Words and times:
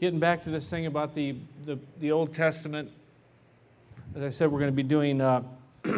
getting 0.00 0.20
back 0.20 0.44
to 0.44 0.50
this 0.50 0.68
thing 0.68 0.86
about 0.86 1.14
the, 1.14 1.34
the, 1.66 1.78
the 1.98 2.12
Old 2.12 2.32
Testament, 2.32 2.90
as 4.14 4.22
I 4.22 4.28
said, 4.30 4.50
we're 4.50 4.60
going 4.60 4.70
to 4.70 4.76
be 4.76 4.84
doing, 4.84 5.20
uh, 5.20 5.42
uh, 5.84 5.90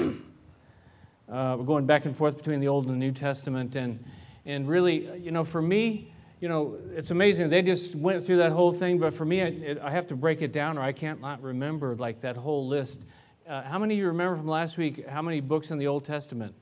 we're 1.29 1.65
going 1.65 1.85
back 1.85 2.07
and 2.07 2.17
forth 2.17 2.37
between 2.39 2.61
the 2.61 2.69
Old 2.69 2.87
and 2.87 2.95
the 2.95 2.99
New 2.99 3.13
Testament. 3.13 3.77
And, 3.77 4.03
and 4.47 4.67
really, 4.67 5.19
you 5.19 5.31
know, 5.31 5.45
for 5.45 5.61
me, 5.61 6.13
you 6.41 6.49
know, 6.49 6.79
it's 6.95 7.11
amazing. 7.11 7.51
They 7.51 7.61
just 7.61 7.95
went 7.95 8.25
through 8.25 8.39
that 8.39 8.53
whole 8.53 8.73
thing, 8.73 8.99
but 8.99 9.13
for 9.13 9.27
me, 9.27 9.43
I, 9.43 9.77
I 9.83 9.91
have 9.91 10.07
to 10.09 10.17
break 10.17 10.41
it 10.41 10.53
down 10.53 10.79
or 10.79 10.83
I 10.83 10.93
can't 10.93 11.21
not 11.21 11.43
remember 11.43 11.95
like 11.97 12.23
that 12.23 12.39
whole 12.39 12.67
list. 12.67 13.03
Uh, 13.47 13.63
how 13.63 13.79
many 13.79 13.95
of 13.95 13.99
you 13.99 14.07
remember 14.07 14.37
from 14.37 14.49
last 14.49 14.79
week 14.79 15.07
how 15.07 15.21
many 15.21 15.41
books 15.41 15.71
in 15.71 15.79
the 15.79 15.87
Old 15.87 16.07
Testament? 16.07 16.55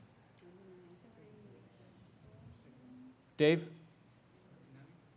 Dave? 3.37 3.65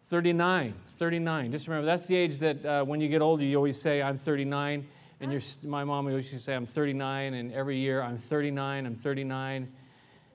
39. 0.04 0.74
39. 1.02 1.50
Just 1.50 1.66
remember, 1.66 1.84
that's 1.84 2.06
the 2.06 2.14
age 2.14 2.38
that 2.38 2.64
uh, 2.64 2.84
when 2.84 3.00
you 3.00 3.08
get 3.08 3.20
older, 3.20 3.42
you 3.42 3.56
always 3.56 3.82
say, 3.82 4.00
I'm 4.00 4.16
39. 4.16 4.86
And 5.20 5.56
my 5.64 5.82
mom 5.82 6.06
always 6.06 6.26
used 6.26 6.36
to 6.36 6.38
say, 6.38 6.54
I'm 6.54 6.64
39. 6.64 7.34
And 7.34 7.52
every 7.52 7.76
year, 7.76 8.00
I'm 8.00 8.18
39, 8.18 8.86
I'm 8.86 8.94
39. 8.94 9.72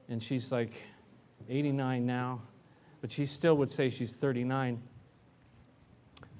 And 0.09 0.21
she's 0.21 0.51
like 0.51 0.73
89 1.47 2.05
now. 2.05 2.41
But 2.99 3.13
she 3.13 3.25
still 3.25 3.55
would 3.55 3.71
say 3.71 3.89
she's 3.89 4.13
39. 4.17 4.81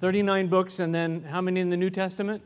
39 0.02 0.48
books, 0.50 0.80
and 0.80 0.94
then 0.94 1.24
how 1.24 1.40
many 1.40 1.62
in 1.62 1.70
the 1.70 1.78
New 1.78 1.90
Testament? 1.90 2.44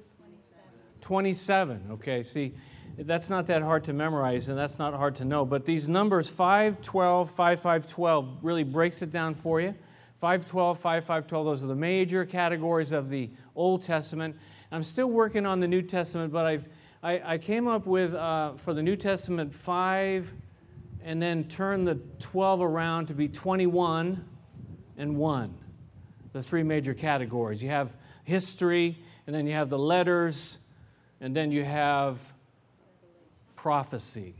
27. 1.02 1.82
27. 1.82 1.94
Okay, 1.94 2.22
see, 2.22 2.54
that's 3.00 3.27
not 3.27 3.48
that 3.48 3.63
hard 3.63 3.86
to 3.86 3.94
memorize, 3.94 4.50
and 4.50 4.55
that's 4.55 4.77
not 4.77 4.94
hard 4.94 5.16
to 5.16 5.26
know. 5.26 5.46
But 5.46 5.66
these 5.66 5.88
numbers, 5.88 6.30
5, 6.30 6.84
12, 6.84 7.32
5, 7.32 7.60
5, 7.60 7.88
12, 7.88 8.38
really 8.44 8.63
breaks 8.63 9.02
it 9.02 9.10
down 9.10 9.34
for 9.34 9.60
you. 9.60 9.74
512, 10.22 10.78
5512, 10.78 11.46
those 11.48 11.64
are 11.64 11.66
the 11.66 11.76
major 11.76 12.26
categories 12.26 12.92
of 12.92 13.10
the 13.10 13.32
Old 13.56 13.82
Testament. 13.82 14.36
I'm 14.72 14.84
still 14.84 15.08
working 15.08 15.48
on 15.48 15.62
the 15.62 15.68
New 15.68 15.82
Testament, 15.82 16.32
but 16.32 16.46
I've, 16.46 16.68
I, 17.02 17.34
I 17.34 17.38
came 17.40 17.68
up 17.68 17.88
with, 17.88 18.13
uh, 18.13 18.54
for 18.54 18.76
the 18.76 18.84
New 18.84 18.96
Testament, 18.96 19.52
5 19.52 20.32
and 21.04 21.20
then 21.20 21.46
turn 21.46 21.86
the 21.86 21.96
12 22.20 22.62
around 22.62 23.08
to 23.08 23.16
be 23.16 23.28
21 23.30 24.24
and 24.96 25.18
1. 25.18 25.58
The 26.34 26.44
three 26.44 26.62
major 26.62 26.94
categories. 26.94 27.63
You 27.63 27.70
have 27.70 27.91
history, 28.24 29.00
and 29.26 29.35
then 29.35 29.48
you 29.48 29.54
have 29.54 29.72
the 29.72 29.80
letters, 29.80 30.60
and 31.20 31.35
then 31.35 31.52
you 31.52 31.63
have 31.63 32.32
prophecy 33.56 34.35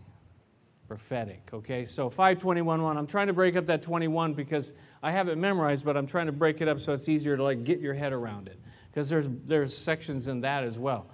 prophetic. 0.92 1.42
Okay, 1.54 1.86
so 1.86 2.10
521 2.10 2.82
1. 2.82 2.98
I'm 2.98 3.08
trying 3.08 3.28
to 3.28 3.34
break 3.34 3.56
up 3.56 3.66
that 3.68 3.82
21 3.82 4.34
because 4.34 4.74
I 5.02 5.12
have 5.12 5.30
it 5.30 5.38
memorized, 5.38 5.86
but 5.86 5.96
I'm 5.96 6.06
trying 6.06 6.26
to 6.26 6.34
break 6.34 6.60
it 6.60 6.68
up 6.68 6.82
so 6.82 6.92
it's 6.92 7.08
easier 7.08 7.38
to 7.38 7.44
like 7.44 7.64
get 7.64 7.80
your 7.80 7.94
head 7.94 8.12
around 8.12 8.50
it 8.50 8.60
because 8.90 9.08
there's 9.08 9.30
there's 9.46 9.74
sections 9.74 10.28
in 10.28 10.42
that 10.42 10.66
as 10.66 10.78
well. 10.78 11.06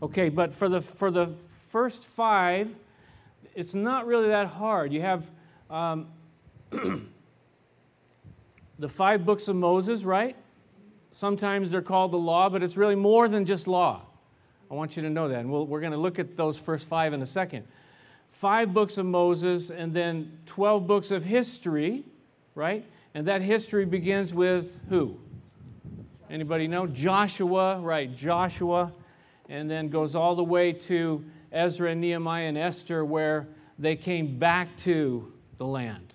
Okay, 0.00 0.28
but 0.28 0.52
for 0.52 0.68
the 0.68 0.80
for 0.80 1.10
the 1.10 1.34
first 1.68 2.04
five, 2.04 2.72
it's 3.56 3.74
not 3.74 4.06
really 4.06 4.28
that 4.28 4.46
hard. 4.46 4.92
You 4.92 5.00
have 5.00 5.28
um, 5.68 6.06
the 8.78 8.88
five 8.88 9.26
books 9.26 9.48
of 9.48 9.56
Moses, 9.56 10.04
right? 10.04 10.36
Sometimes 11.10 11.72
they're 11.72 11.82
called 11.82 12.12
the 12.12 12.18
law, 12.18 12.48
but 12.48 12.62
it's 12.62 12.76
really 12.76 12.94
more 12.94 13.26
than 13.26 13.46
just 13.46 13.66
law. 13.66 14.02
I 14.70 14.74
want 14.74 14.96
you 14.96 15.02
to 15.02 15.10
know 15.10 15.26
that. 15.26 15.40
And 15.40 15.50
we 15.50 15.58
we 15.64 15.76
are 15.76 15.80
going 15.80 15.90
to 15.90 15.98
look 15.98 16.20
at 16.20 16.36
those 16.36 16.56
first 16.56 16.86
five 16.86 17.12
in 17.12 17.20
a 17.20 17.26
second 17.26 17.66
five 18.34 18.74
books 18.74 18.98
of 18.98 19.06
Moses 19.06 19.70
and 19.70 19.94
then 19.94 20.38
12 20.46 20.86
books 20.86 21.10
of 21.10 21.24
history, 21.24 22.04
right? 22.54 22.84
And 23.14 23.26
that 23.28 23.42
history 23.42 23.84
begins 23.84 24.34
with 24.34 24.80
who? 24.88 25.18
Anybody 26.28 26.66
know? 26.66 26.86
Joshua, 26.86 27.80
right? 27.80 28.14
Joshua. 28.14 28.92
And 29.48 29.70
then 29.70 29.88
goes 29.88 30.14
all 30.14 30.34
the 30.34 30.44
way 30.44 30.72
to 30.72 31.24
Ezra 31.52 31.90
and 31.90 32.00
Nehemiah 32.00 32.46
and 32.46 32.58
Esther, 32.58 33.04
where 33.04 33.46
they 33.78 33.94
came 33.94 34.38
back 34.38 34.76
to 34.78 35.32
the 35.58 35.66
land, 35.66 36.12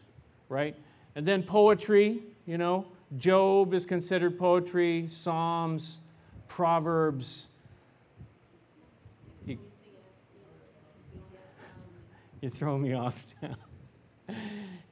right? 0.49 0.75
And 1.15 1.27
then 1.27 1.44
poetry, 1.44 2.21
you 2.45 2.57
know, 2.57 2.85
Job 3.17 3.73
is 3.73 3.85
considered 3.85 4.38
poetry, 4.38 5.07
Psalms, 5.07 5.99
Proverbs, 6.47 7.47
You're 12.41 12.51
throwing 12.51 12.81
me 12.81 12.94
off 12.94 13.25
now. 13.41 13.55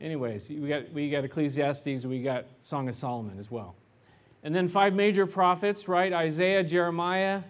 Anyways, 0.02 0.50
we 0.50 0.68
got, 0.68 0.92
we 0.92 1.10
got 1.10 1.24
Ecclesiastes, 1.24 2.06
we 2.06 2.22
got 2.22 2.46
Song 2.62 2.90
of 2.90 2.96
Solomon 2.96 3.40
as 3.40 3.50
well. 3.50 3.76
And 4.44 4.54
then 4.54 4.68
five 4.68 4.94
major 4.94 5.26
prophets, 5.26 5.88
right? 5.88 6.12
Isaiah, 6.12 6.64
Jeremiah, 6.64 7.44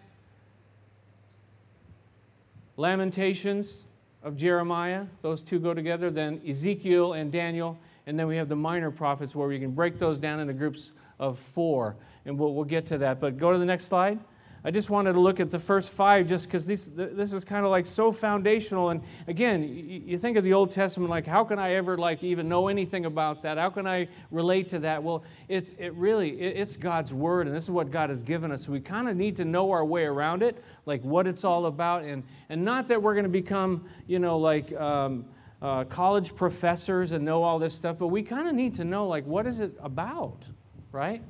Lamentations 2.77 3.81
of 4.21 4.37
Jeremiah, 4.37 5.05
those 5.23 5.41
two 5.41 5.59
go 5.59 5.73
together. 5.73 6.11
Then 6.11 6.41
Ezekiel 6.47 7.13
and 7.13 7.31
Daniel. 7.31 7.79
And 8.05 8.19
then 8.19 8.27
we 8.27 8.37
have 8.37 8.49
the 8.49 8.55
minor 8.55 8.91
prophets 8.91 9.35
where 9.35 9.47
we 9.47 9.59
can 9.59 9.71
break 9.71 9.97
those 9.97 10.19
down 10.19 10.39
into 10.39 10.53
groups 10.53 10.91
of 11.19 11.39
four. 11.39 11.95
And 12.25 12.37
we'll, 12.37 12.53
we'll 12.53 12.65
get 12.65 12.85
to 12.87 12.99
that. 12.99 13.19
But 13.19 13.37
go 13.37 13.51
to 13.51 13.57
the 13.57 13.65
next 13.65 13.85
slide. 13.85 14.19
I 14.67 14.69
just 14.69 14.89
wanted 14.89 15.13
to 15.13 15.21
look 15.21 15.39
at 15.39 15.49
the 15.49 15.59
first 15.59 15.93
five 15.93 16.27
just 16.27 16.45
because 16.45 16.65
this, 16.65 16.89
this 16.93 17.31
is 17.31 17.45
kind 17.45 17.63
of 17.63 17.71
like 17.71 17.85
so 17.85 18.11
foundational. 18.11 18.89
And 18.89 19.01
again, 19.25 19.63
you 19.63 20.17
think 20.17 20.35
of 20.35 20.43
the 20.43 20.51
Old 20.51 20.71
Testament, 20.71 21.09
like, 21.09 21.25
how 21.25 21.45
can 21.45 21.57
I 21.57 21.75
ever 21.75 21.97
like 21.97 22.21
even 22.21 22.49
know 22.49 22.67
anything 22.67 23.05
about 23.05 23.43
that? 23.43 23.57
How 23.57 23.69
can 23.69 23.87
I 23.87 24.09
relate 24.29 24.67
to 24.71 24.79
that? 24.79 25.01
Well, 25.01 25.23
it's, 25.47 25.71
it 25.77 25.93
really, 25.93 26.31
it's 26.31 26.75
God's 26.75 27.13
Word, 27.13 27.47
and 27.47 27.55
this 27.55 27.63
is 27.63 27.71
what 27.71 27.91
God 27.91 28.09
has 28.09 28.21
given 28.21 28.51
us. 28.51 28.67
We 28.67 28.81
kind 28.81 29.07
of 29.07 29.15
need 29.15 29.37
to 29.37 29.45
know 29.45 29.71
our 29.71 29.85
way 29.85 30.03
around 30.03 30.43
it, 30.43 30.61
like 30.85 31.01
what 31.01 31.27
it's 31.27 31.45
all 31.45 31.67
about. 31.67 32.03
And, 32.03 32.23
and 32.49 32.65
not 32.65 32.89
that 32.89 33.01
we're 33.01 33.13
going 33.13 33.23
to 33.23 33.29
become, 33.29 33.85
you 34.05 34.19
know, 34.19 34.37
like 34.37 34.73
um, 34.73 35.27
uh, 35.61 35.85
college 35.85 36.35
professors 36.35 37.13
and 37.13 37.23
know 37.23 37.41
all 37.41 37.57
this 37.57 37.73
stuff, 37.73 37.95
but 37.97 38.07
we 38.07 38.21
kind 38.21 38.49
of 38.49 38.53
need 38.53 38.75
to 38.75 38.83
know, 38.83 39.07
like, 39.07 39.25
what 39.25 39.47
is 39.47 39.61
it 39.61 39.77
about, 39.81 40.43
right? 40.91 41.23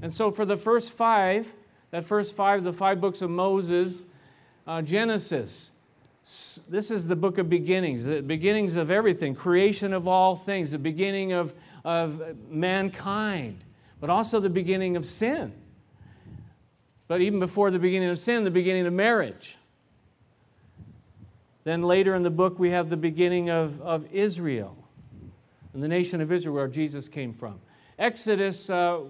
And 0.00 0.12
so 0.12 0.32
for 0.32 0.44
the 0.44 0.56
first 0.56 0.92
five, 0.92 1.54
that 1.92 2.04
first 2.04 2.34
five, 2.34 2.64
the 2.64 2.72
five 2.72 3.00
books 3.00 3.22
of 3.22 3.30
Moses, 3.30 4.04
uh, 4.66 4.82
Genesis. 4.82 5.70
This 6.68 6.90
is 6.90 7.06
the 7.06 7.16
book 7.16 7.38
of 7.38 7.48
beginnings, 7.48 8.04
the 8.04 8.22
beginnings 8.22 8.76
of 8.76 8.90
everything, 8.90 9.34
creation 9.34 9.92
of 9.92 10.08
all 10.08 10.34
things, 10.34 10.70
the 10.70 10.78
beginning 10.78 11.32
of, 11.32 11.52
of 11.84 12.22
mankind, 12.48 13.62
but 14.00 14.08
also 14.08 14.40
the 14.40 14.48
beginning 14.48 14.96
of 14.96 15.04
sin. 15.04 15.52
But 17.08 17.20
even 17.20 17.40
before 17.40 17.70
the 17.70 17.78
beginning 17.78 18.08
of 18.08 18.18
sin, 18.18 18.44
the 18.44 18.50
beginning 18.50 18.86
of 18.86 18.92
marriage. 18.92 19.58
Then 21.64 21.82
later 21.82 22.14
in 22.14 22.22
the 22.22 22.30
book, 22.30 22.58
we 22.58 22.70
have 22.70 22.88
the 22.88 22.96
beginning 22.96 23.50
of, 23.50 23.80
of 23.82 24.06
Israel 24.12 24.76
and 25.74 25.82
the 25.82 25.88
nation 25.88 26.20
of 26.22 26.32
Israel, 26.32 26.54
where 26.54 26.68
Jesus 26.68 27.08
came 27.08 27.34
from. 27.34 27.60
Exodus 27.98 28.70
uh, 28.70 29.00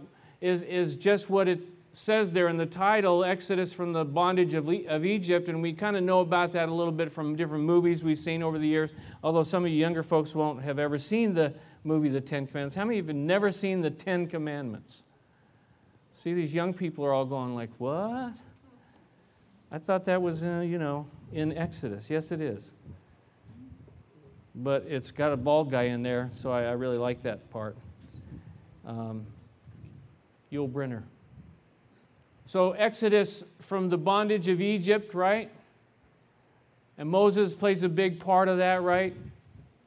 is, 0.41 0.63
is 0.63 0.97
just 0.97 1.31
what 1.31 1.47
it 1.47 1.61
says 1.93 2.33
there 2.33 2.49
in 2.49 2.57
the 2.57 2.67
title, 2.67 3.25
Exodus 3.25 3.73
from 3.73 3.93
the 3.93 4.05
bondage 4.05 4.55
of, 4.55 4.69
of 4.89 5.05
Egypt, 5.05 5.49
and 5.49 5.61
we 5.61 5.73
kind 5.73 5.97
of 5.97 6.03
know 6.03 6.21
about 6.21 6.53
that 6.53 6.69
a 6.69 6.75
little 6.75 6.93
bit 6.93 7.13
from 7.13 7.37
different 7.37 7.65
movies 7.65 8.03
we've 8.03 8.19
seen 8.19 8.43
over 8.43 8.59
the 8.59 8.67
years, 8.67 8.93
although 9.23 9.43
some 9.43 9.65
of 9.65 9.71
you 9.71 9.77
younger 9.77 10.03
folks 10.03 10.35
won't 10.35 10.63
have 10.63 10.79
ever 10.79 10.99
seen 10.99 11.35
the 11.35 11.53
movie 11.85 12.09
The 12.09 12.21
Ten 12.21 12.47
Commandments. 12.47 12.77
How 12.77 12.85
many 12.85 12.99
of 12.99 13.07
you 13.07 13.09
have 13.09 13.17
never 13.17 13.51
seen 13.51 13.83
The 13.83 13.91
Ten 13.91 14.27
Commandments? 14.27 15.05
See, 16.15 16.33
these 16.33 16.55
young 16.55 16.73
people 16.73 17.05
are 17.05 17.13
all 17.13 17.25
going 17.25 17.55
like, 17.55 17.71
what? 17.79 18.33
I 19.71 19.79
thought 19.79 20.05
that 20.07 20.23
was, 20.23 20.45
uh, 20.45 20.63
you 20.67 20.79
know, 20.79 21.07
in 21.33 21.57
Exodus. 21.57 22.11
Yes, 22.11 22.33
it 22.33 22.41
is. 22.41 22.73
But 24.55 24.85
it's 24.87 25.11
got 25.11 25.33
a 25.33 25.37
bald 25.37 25.71
guy 25.71 25.85
in 25.85 26.03
there, 26.03 26.31
so 26.33 26.53
I, 26.53 26.65
I 26.65 26.73
really 26.73 26.99
like 26.99 27.23
that 27.23 27.51
part. 27.51 27.77
Um, 28.87 29.27
Yul 30.53 30.71
Brynner. 30.71 31.03
So, 32.47 32.73
Exodus 32.73 33.45
from 33.61 33.89
the 33.89 33.99
bondage 33.99 34.49
of 34.49 34.61
Egypt, 34.61 35.15
right? 35.15 35.51
And 36.99 37.09
Moses 37.09 37.55
plays 37.55 37.83
a 37.83 37.89
big 37.89 38.21
part 38.21 38.49
of 38.49 38.59
that, 38.59 38.83
right? 38.83 39.15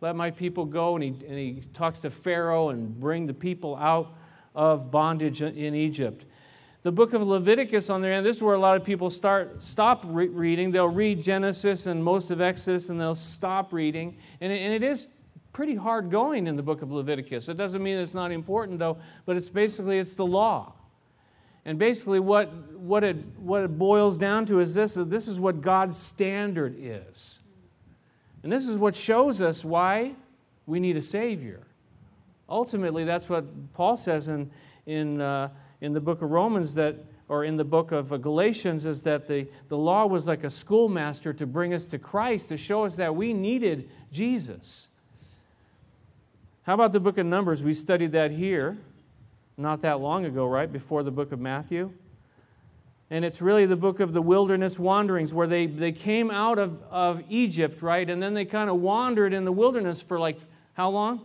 Let 0.02 0.16
my 0.16 0.32
people 0.32 0.66
go. 0.66 0.96
And 0.96 1.04
he, 1.04 1.10
and 1.10 1.38
he 1.38 1.62
talks 1.74 2.00
to 2.00 2.10
Pharaoh 2.10 2.70
and 2.70 3.00
bring 3.00 3.28
the 3.28 3.34
people 3.34 3.76
out 3.76 4.14
of 4.56 4.92
bondage 4.92 5.42
in 5.42 5.76
Egypt. 5.76 6.26
The 6.84 6.92
book 6.92 7.14
of 7.14 7.24
Leviticus, 7.24 7.90
on 7.90 8.02
the 8.02 8.10
end, 8.10 8.24
this 8.24 8.38
is 8.38 8.44
where 8.44 8.54
a 8.54 8.60
lot 8.60 8.78
of 8.78 8.84
people 8.84 9.10
start 9.10 9.64
stop 9.64 10.04
re- 10.06 10.28
reading. 10.28 10.72
They'll 10.72 10.88
read 10.88 11.24
Genesis 11.24 11.88
and 11.88 12.04
most 12.04 12.30
of 12.30 12.42
Exodus, 12.42 12.90
and 12.90 13.02
they'll 13.02 13.16
stop 13.16 13.74
reading. 13.74 14.18
And 14.40 14.54
it, 14.54 14.58
and 14.58 14.72
it 14.72 14.84
is 14.84 15.08
pretty 15.52 15.74
hard 15.74 16.12
going 16.12 16.46
in 16.46 16.56
the 16.56 16.62
book 16.62 16.84
of 16.84 16.92
Leviticus. 16.92 17.50
It 17.50 17.58
doesn't 17.58 17.82
mean 17.82 17.98
it's 17.98 18.14
not 18.14 18.32
important, 18.32 18.78
though, 18.78 18.98
but 19.26 19.36
it's 19.36 19.50
basically 19.50 19.98
it's 19.98 20.14
the 20.14 20.28
law. 20.28 20.74
And 21.66 21.80
basically, 21.80 22.20
what, 22.20 22.54
what, 22.74 23.04
it, 23.04 23.18
what 23.40 23.64
it 23.64 23.78
boils 23.78 24.18
down 24.18 24.46
to 24.46 24.60
is 24.60 24.76
this 24.76 24.94
this 24.94 25.28
is 25.28 25.40
what 25.40 25.62
God's 25.62 25.98
standard 25.98 26.76
is. 26.78 27.42
And 28.44 28.52
this 28.52 28.70
is 28.70 28.78
what 28.78 28.96
shows 28.96 29.42
us 29.42 29.66
why 29.66 30.14
we 30.68 30.80
need 30.80 30.96
a 30.96 31.02
Savior. 31.02 31.66
Ultimately, 32.48 33.04
that's 33.04 33.28
what 33.28 33.74
Paul 33.74 33.98
says 33.98 34.28
in, 34.28 34.52
in, 34.86 35.20
uh, 35.20 35.50
in 35.82 35.94
the 35.94 36.00
book 36.00 36.22
of 36.22 36.30
Romans 36.30 36.76
that, 36.76 36.96
or 37.28 37.44
in 37.44 37.58
the 37.58 37.64
book 37.64 37.92
of 37.92 38.10
Galatians, 38.22 38.86
is 38.86 39.02
that 39.02 39.26
the, 39.26 39.48
the 39.68 39.78
law 39.78 40.06
was 40.06 40.28
like 40.28 40.44
a 40.44 40.52
schoolmaster 40.52 41.34
to 41.34 41.48
bring 41.48 41.74
us 41.74 41.88
to 41.88 41.98
Christ, 41.98 42.50
to 42.50 42.58
show 42.58 42.86
us 42.86 42.96
that 42.98 43.16
we 43.16 43.34
needed 43.34 43.90
Jesus. 44.12 44.90
How 46.64 46.76
about 46.76 46.92
the 46.92 47.00
book 47.00 47.18
of 47.18 47.26
Numbers? 47.26 47.64
We 47.64 47.74
studied 47.74 48.12
that 48.12 48.30
here 48.30 48.78
not 49.58 49.82
that 49.82 50.00
long 50.00 50.26
ago, 50.26 50.46
right? 50.46 50.72
Before 50.72 51.04
the 51.04 51.12
book 51.12 51.32
of 51.32 51.40
Matthew. 51.40 51.92
And 53.10 53.24
it's 53.24 53.42
really 53.42 53.66
the 53.66 53.76
book 53.76 54.00
of 54.00 54.14
the 54.14 54.22
wilderness 54.22 54.80
wanderings 54.80 55.34
where 55.34 55.48
they, 55.48 55.68
they 55.68 55.92
came 55.92 56.32
out 56.32 56.58
of, 56.58 56.82
of 56.90 57.24
Egypt, 57.30 57.82
right? 57.82 58.10
And 58.10 58.22
then 58.22 58.34
they 58.34 58.46
kind 58.46 58.70
of 58.70 58.78
wandered 58.78 59.34
in 59.34 59.46
the 59.46 59.52
wilderness 59.52 60.02
for 60.02 60.20
like 60.20 60.40
how 60.74 60.90
long? 60.90 61.22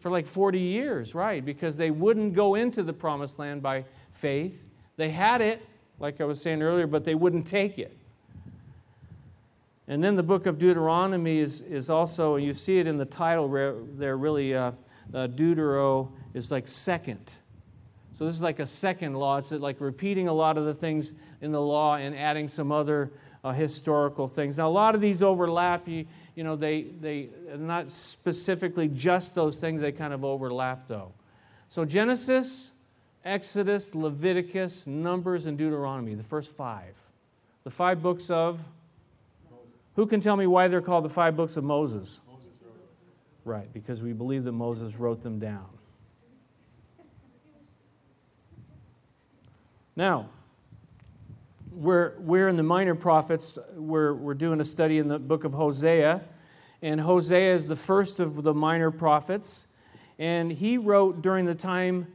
For 0.00 0.10
like 0.10 0.26
40 0.26 0.58
years, 0.58 1.14
right? 1.14 1.44
Because 1.44 1.76
they 1.76 1.90
wouldn't 1.90 2.32
go 2.32 2.54
into 2.54 2.82
the 2.82 2.92
promised 2.92 3.38
land 3.38 3.62
by 3.62 3.84
faith. 4.12 4.64
They 4.96 5.10
had 5.10 5.40
it, 5.40 5.64
like 5.98 6.20
I 6.20 6.24
was 6.24 6.40
saying 6.40 6.62
earlier, 6.62 6.86
but 6.86 7.04
they 7.04 7.14
wouldn't 7.14 7.46
take 7.46 7.78
it. 7.78 7.96
And 9.86 10.02
then 10.02 10.16
the 10.16 10.22
book 10.22 10.46
of 10.46 10.58
Deuteronomy 10.58 11.38
is, 11.38 11.60
is 11.60 11.90
also, 11.90 12.36
and 12.36 12.44
you 12.44 12.52
see 12.52 12.78
it 12.78 12.86
in 12.86 12.96
the 12.96 13.04
title 13.04 13.48
where 13.48 13.74
there, 13.94 14.16
really, 14.16 14.54
uh, 14.54 14.72
uh, 15.14 15.26
Deutero 15.28 16.10
is 16.34 16.50
like 16.50 16.68
second. 16.68 17.32
So 18.14 18.26
this 18.26 18.34
is 18.34 18.42
like 18.42 18.58
a 18.58 18.66
second 18.66 19.14
law. 19.14 19.38
It's 19.38 19.50
like 19.50 19.80
repeating 19.80 20.28
a 20.28 20.32
lot 20.32 20.58
of 20.58 20.66
the 20.66 20.74
things 20.74 21.14
in 21.40 21.52
the 21.52 21.60
law 21.60 21.96
and 21.96 22.14
adding 22.14 22.48
some 22.48 22.70
other 22.70 23.12
uh, 23.42 23.52
historical 23.52 24.28
things. 24.28 24.58
Now, 24.58 24.68
a 24.68 24.70
lot 24.70 24.94
of 24.94 25.00
these 25.00 25.22
overlap. 25.22 25.88
You, 25.88 26.06
you 26.34 26.44
know, 26.44 26.56
they, 26.56 26.82
they 27.00 27.30
not 27.56 27.90
specifically 27.90 28.88
just 28.88 29.34
those 29.34 29.56
things, 29.58 29.80
they 29.80 29.92
kind 29.92 30.12
of 30.12 30.24
overlap 30.24 30.86
though. 30.86 31.12
So 31.68 31.84
Genesis, 31.84 32.72
Exodus, 33.24 33.94
Leviticus, 33.94 34.86
Numbers, 34.86 35.46
and 35.46 35.56
Deuteronomy, 35.56 36.14
the 36.14 36.22
first 36.22 36.54
five. 36.54 36.96
The 37.64 37.70
five 37.70 38.02
books 38.02 38.30
of. 38.30 38.68
Who 39.96 40.06
can 40.06 40.20
tell 40.20 40.36
me 40.36 40.46
why 40.46 40.68
they're 40.68 40.80
called 40.80 41.04
the 41.04 41.10
five 41.10 41.36
books 41.36 41.56
of 41.56 41.64
Moses? 41.64 42.20
Right, 43.44 43.72
because 43.72 44.02
we 44.02 44.12
believe 44.12 44.44
that 44.44 44.52
Moses 44.52 44.96
wrote 44.96 45.22
them 45.22 45.38
down. 45.38 45.66
Now, 49.96 50.28
we're, 51.72 52.14
we're 52.18 52.48
in 52.48 52.56
the 52.56 52.62
minor 52.62 52.94
prophets. 52.94 53.58
We're, 53.74 54.14
we're 54.14 54.34
doing 54.34 54.60
a 54.60 54.64
study 54.64 54.98
in 54.98 55.08
the 55.08 55.18
book 55.18 55.44
of 55.44 55.54
Hosea. 55.54 56.22
And 56.82 57.00
Hosea 57.00 57.54
is 57.54 57.66
the 57.66 57.76
first 57.76 58.20
of 58.20 58.42
the 58.42 58.54
minor 58.54 58.90
prophets. 58.90 59.66
And 60.18 60.52
he 60.52 60.76
wrote 60.76 61.22
during 61.22 61.46
the 61.46 61.54
time, 61.54 62.08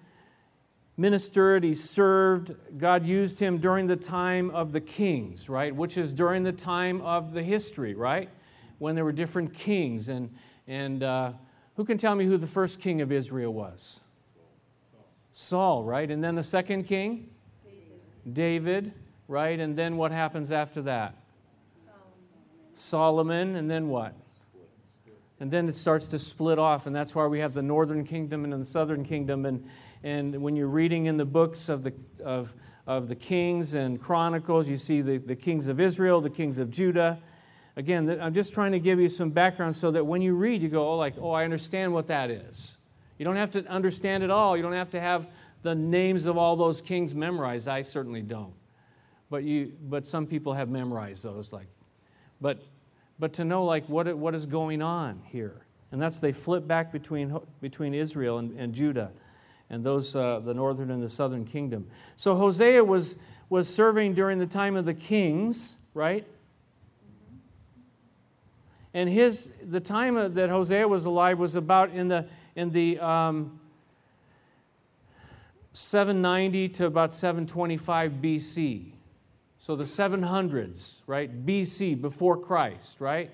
ministered, 0.96 1.64
he 1.64 1.74
served. 1.74 2.56
God 2.78 3.06
used 3.06 3.40
him 3.40 3.58
during 3.58 3.88
the 3.88 3.96
time 3.96 4.52
of 4.52 4.72
the 4.72 4.82
kings, 4.82 5.50
right? 5.50 5.76
Which 5.76 5.98
is 5.98 6.14
during 6.14 6.44
the 6.44 6.52
time 6.52 7.02
of 7.02 7.34
the 7.34 7.44
history, 7.44 7.96
right? 7.96 8.30
When 8.78 8.96
there 8.96 9.06
were 9.06 9.12
different 9.12 9.54
kings. 9.54 10.08
And, 10.08 10.36
and 10.68 11.04
uh, 11.04 11.34
who 11.76 11.86
can 11.86 11.98
tell 11.98 12.16
me 12.16 12.26
who 12.26 12.38
the 12.38 12.48
first 12.48 12.80
king 12.80 13.02
of 13.02 13.12
Israel 13.12 13.54
was? 13.54 14.00
Saul, 15.32 15.84
right? 15.84 16.10
And 16.10 16.24
then 16.24 16.36
the 16.36 16.44
second 16.44 16.86
king? 16.86 17.30
David, 18.32 18.94
right? 19.28 19.60
And 19.60 19.78
then 19.78 19.98
what 19.98 20.12
happens 20.12 20.52
after 20.52 20.82
that? 20.84 21.16
Solomon. 22.74 23.50
Solomon, 23.50 23.56
and 23.56 23.70
then 23.70 23.90
what? 23.90 24.16
And 25.40 25.52
then 25.52 25.68
it 25.68 25.76
starts 25.76 26.08
to 26.08 26.20
split 26.20 26.58
off, 26.58 26.88
and 26.88 26.96
that's 26.96 27.14
why 27.14 27.28
we 27.28 27.40
have 27.40 27.54
the 27.54 27.62
northern 27.62 28.06
kingdom 28.06 28.46
and 28.46 28.54
the 28.54 28.66
southern 28.66 29.04
kingdom. 29.04 29.46
And, 29.46 29.68
and 30.02 30.42
when 30.42 30.56
you're 30.56 30.70
reading 30.70 31.08
in 31.08 31.18
the 31.18 31.26
books 31.26 31.68
of 31.68 31.84
the, 31.84 31.94
of, 32.24 32.56
of 32.88 33.10
the 33.10 33.16
kings 33.16 33.74
and 33.74 34.00
chronicles, 34.00 34.70
you 34.70 34.78
see 34.78 35.02
the, 35.02 35.18
the 35.18 35.36
kings 35.36 35.68
of 35.68 35.82
Israel, 35.82 36.22
the 36.22 36.30
kings 36.30 36.58
of 36.58 36.72
Judah. 36.72 37.20
Again, 37.78 38.18
I'm 38.22 38.34
just 38.34 38.54
trying 38.54 38.72
to 38.72 38.80
give 38.80 39.00
you 39.00 39.10
some 39.10 39.32
background 39.32 39.76
so 39.76 39.92
that 39.92 40.06
when 40.06 40.22
you 40.22 40.36
read, 40.36 40.62
you 40.62 40.70
go, 40.70 40.88
oh, 40.88 40.98
like, 40.98 41.16
oh, 41.20 41.32
I 41.32 41.44
understand 41.44 41.94
what 41.94 42.08
that 42.08 42.32
is. 42.32 42.78
You 43.18 43.26
don't 43.26 43.36
have 43.36 43.52
to 43.52 43.66
understand 43.68 44.24
it 44.24 44.32
all. 44.32 44.56
You 44.56 44.64
don't 44.64 44.74
have 44.74 44.92
to 44.92 45.00
have 45.00 45.28
the 45.62 45.76
names 45.76 46.26
of 46.26 46.38
all 46.38 46.56
those 46.56 46.82
kings 46.82 47.14
memorized. 47.14 47.68
I 47.68 47.82
certainly 47.82 48.22
don't. 48.22 48.54
But, 49.30 49.44
you, 49.44 49.74
but 49.82 50.08
some 50.08 50.26
people 50.28 50.54
have 50.54 50.70
memorized 50.70 51.24
those. 51.24 51.52
Like, 51.52 51.68
but, 52.40 52.64
but 53.20 53.34
to 53.34 53.44
know 53.44 53.66
like 53.66 53.90
what, 53.90 54.16
what 54.18 54.36
is 54.36 54.46
going 54.46 54.82
on 54.82 55.22
here. 55.26 55.66
And 55.92 56.02
that's 56.02 56.20
they 56.20 56.32
flip 56.32 56.68
back 56.68 56.92
between, 56.92 57.38
between 57.62 57.94
Israel 57.94 58.38
and, 58.38 58.58
and 58.58 58.74
Judah 58.74 59.12
and 59.70 59.84
those, 59.84 60.16
uh, 60.16 60.40
the 60.40 60.54
northern 60.54 60.92
and 60.92 61.02
the 61.02 61.10
southern 61.10 61.46
kingdom. 61.46 61.88
So 62.16 62.36
Hosea 62.36 62.84
was, 62.84 63.16
was 63.50 63.74
serving 63.74 64.14
during 64.14 64.40
the 64.40 64.48
time 64.48 64.76
of 64.76 64.86
the 64.86 64.94
kings, 64.94 65.78
right? 65.94 66.28
And 68.96 69.10
his, 69.10 69.52
the 69.62 69.82
time 69.82 70.16
that 70.36 70.50
Hosea 70.50 70.88
was 70.88 71.04
alive 71.04 71.38
was 71.38 71.56
about 71.56 71.90
in 71.92 72.08
the, 72.08 72.28
in 72.56 72.72
the 72.72 72.98
um, 73.00 73.60
790 75.74 76.70
to 76.70 76.86
about 76.86 77.14
725 77.14 78.14
BC. 78.14 78.94
So 79.60 79.76
the 79.76 79.84
700s, 79.84 81.02
right? 81.08 81.46
BC, 81.46 82.00
before 82.00 82.38
Christ, 82.38 83.02
right? 83.02 83.32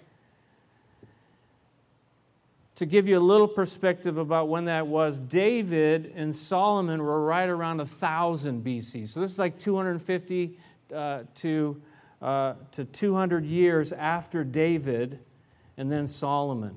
To 2.78 2.88
give 2.88 3.08
you 3.08 3.20
a 3.20 3.22
little 3.22 3.48
perspective 3.48 4.18
about 4.18 4.50
when 4.50 4.66
that 4.66 4.88
was, 4.88 5.20
David 5.20 6.12
and 6.16 6.34
Solomon 6.34 7.04
were 7.04 7.24
right 7.24 7.48
around 7.48 7.78
1000 7.78 8.66
BC. 8.66 9.08
So 9.08 9.20
this 9.20 9.34
is 9.34 9.38
like 9.38 9.60
250 9.60 10.58
uh, 10.92 11.20
to, 11.36 11.82
uh, 12.20 12.54
to 12.72 12.84
200 12.84 13.46
years 13.46 13.94
after 13.94 14.44
David 14.44 15.20
and 15.82 15.92
then 15.92 16.06
Solomon. 16.06 16.76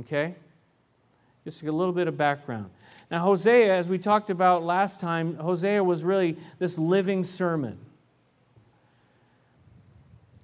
Okay? 0.00 0.34
Just 1.44 1.62
a 1.62 1.70
little 1.70 1.94
bit 1.94 2.08
of 2.08 2.16
background. 2.16 2.68
Now, 3.08 3.20
Hosea, 3.20 3.72
as 3.72 3.88
we 3.88 3.96
talked 3.96 4.28
about 4.28 4.64
last 4.64 5.00
time, 5.00 5.36
Hosea 5.36 5.84
was 5.84 6.02
really 6.02 6.36
this 6.58 6.76
living 6.76 7.22
sermon. 7.22 7.78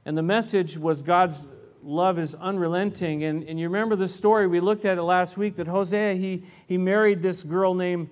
And 0.04 0.16
the 0.16 0.22
message 0.22 0.78
was 0.78 1.02
God's 1.02 1.48
love 1.82 2.20
is 2.20 2.36
unrelenting. 2.36 3.24
And, 3.24 3.42
and 3.42 3.58
you 3.58 3.68
remember 3.68 3.96
the 3.96 4.06
story, 4.06 4.46
we 4.46 4.60
looked 4.60 4.84
at 4.84 4.96
it 4.96 5.02
last 5.02 5.36
week, 5.36 5.56
that 5.56 5.66
Hosea, 5.66 6.14
he, 6.14 6.44
he 6.68 6.78
married 6.78 7.22
this 7.22 7.42
girl 7.42 7.74
named 7.74 8.08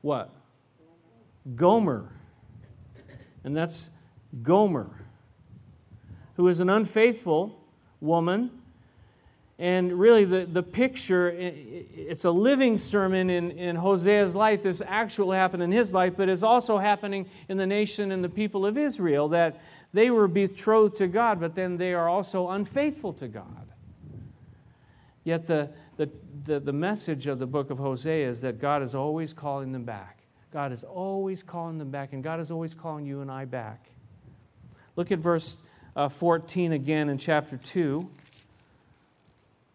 what? 0.00 0.30
Gomer. 1.56 2.08
And 3.44 3.54
that's 3.54 3.90
Gomer, 4.42 4.88
who 6.36 6.48
is 6.48 6.58
an 6.58 6.70
unfaithful 6.70 7.62
woman 8.00 8.52
and 9.60 9.92
really, 9.92 10.24
the, 10.24 10.46
the 10.46 10.62
picture, 10.62 11.28
it's 11.36 12.24
a 12.24 12.30
living 12.30 12.78
sermon 12.78 13.28
in, 13.28 13.50
in 13.50 13.76
Hosea's 13.76 14.34
life. 14.34 14.62
This 14.62 14.80
actually 14.86 15.36
happened 15.36 15.62
in 15.62 15.70
his 15.70 15.92
life, 15.92 16.14
but 16.16 16.30
it's 16.30 16.42
also 16.42 16.78
happening 16.78 17.28
in 17.46 17.58
the 17.58 17.66
nation 17.66 18.10
and 18.10 18.24
the 18.24 18.30
people 18.30 18.64
of 18.64 18.78
Israel 18.78 19.28
that 19.28 19.60
they 19.92 20.08
were 20.08 20.28
betrothed 20.28 20.96
to 20.96 21.08
God, 21.08 21.40
but 21.40 21.54
then 21.56 21.76
they 21.76 21.92
are 21.92 22.08
also 22.08 22.48
unfaithful 22.48 23.12
to 23.12 23.28
God. 23.28 23.68
Yet 25.24 25.46
the, 25.46 25.68
the, 25.98 26.08
the, 26.44 26.60
the 26.60 26.72
message 26.72 27.26
of 27.26 27.38
the 27.38 27.46
book 27.46 27.68
of 27.68 27.76
Hosea 27.76 28.26
is 28.26 28.40
that 28.40 28.60
God 28.60 28.82
is 28.82 28.94
always 28.94 29.34
calling 29.34 29.72
them 29.72 29.84
back. 29.84 30.22
God 30.54 30.72
is 30.72 30.84
always 30.84 31.42
calling 31.42 31.76
them 31.76 31.90
back, 31.90 32.14
and 32.14 32.24
God 32.24 32.40
is 32.40 32.50
always 32.50 32.72
calling 32.72 33.04
you 33.04 33.20
and 33.20 33.30
I 33.30 33.44
back. 33.44 33.90
Look 34.96 35.12
at 35.12 35.18
verse 35.18 35.58
uh, 35.94 36.08
14 36.08 36.72
again 36.72 37.10
in 37.10 37.18
chapter 37.18 37.58
2. 37.58 38.10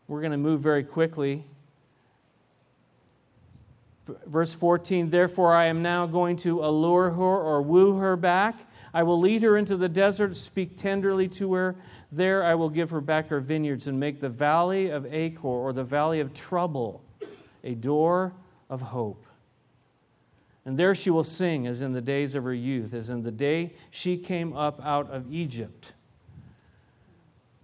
We're 0.08 0.22
going 0.22 0.32
to 0.32 0.38
move 0.38 0.62
very 0.62 0.84
quickly. 0.84 1.46
Verse 4.28 4.54
14, 4.54 5.10
therefore 5.10 5.54
I 5.54 5.66
am 5.66 5.82
now 5.82 6.06
going 6.06 6.38
to 6.38 6.64
allure 6.64 7.10
her 7.10 7.22
or 7.22 7.62
woo 7.62 7.98
her 7.98 8.16
back. 8.16 8.56
I 8.94 9.04
will 9.04 9.20
lead 9.20 9.42
her 9.42 9.58
into 9.58 9.76
the 9.76 9.90
desert, 9.90 10.36
speak 10.36 10.78
tenderly 10.78 11.28
to 11.30 11.54
her. 11.56 11.76
There 12.12 12.44
I 12.44 12.54
will 12.54 12.70
give 12.70 12.92
her 12.92 13.02
back 13.02 13.30
her 13.30 13.40
vineyards 13.40 13.88
and 13.88 14.00
make 14.00 14.22
the 14.22 14.30
valley 14.30 14.90
of 14.90 15.12
Achor 15.12 15.48
or 15.48 15.74
the 15.74 15.84
valley 15.84 16.20
of 16.20 16.34
trouble 16.34 17.04
a 17.64 17.74
door 17.74 18.34
of 18.70 18.82
hope. 18.82 19.26
And 20.66 20.78
there 20.78 20.96
she 20.96 21.10
will 21.10 21.24
sing 21.24 21.66
as 21.68 21.82
in 21.82 21.94
the 21.94 22.02
days 22.02 22.36
of 22.36 22.44
her 22.44 22.54
youth, 22.54 22.94
as 22.94 23.10
in 23.10 23.24
the 23.24 23.32
day 23.32 23.74
she 23.90 24.18
came 24.18 24.54
up 24.54 24.80
out 24.84 25.10
of 25.10 25.32
Egypt 25.34 25.94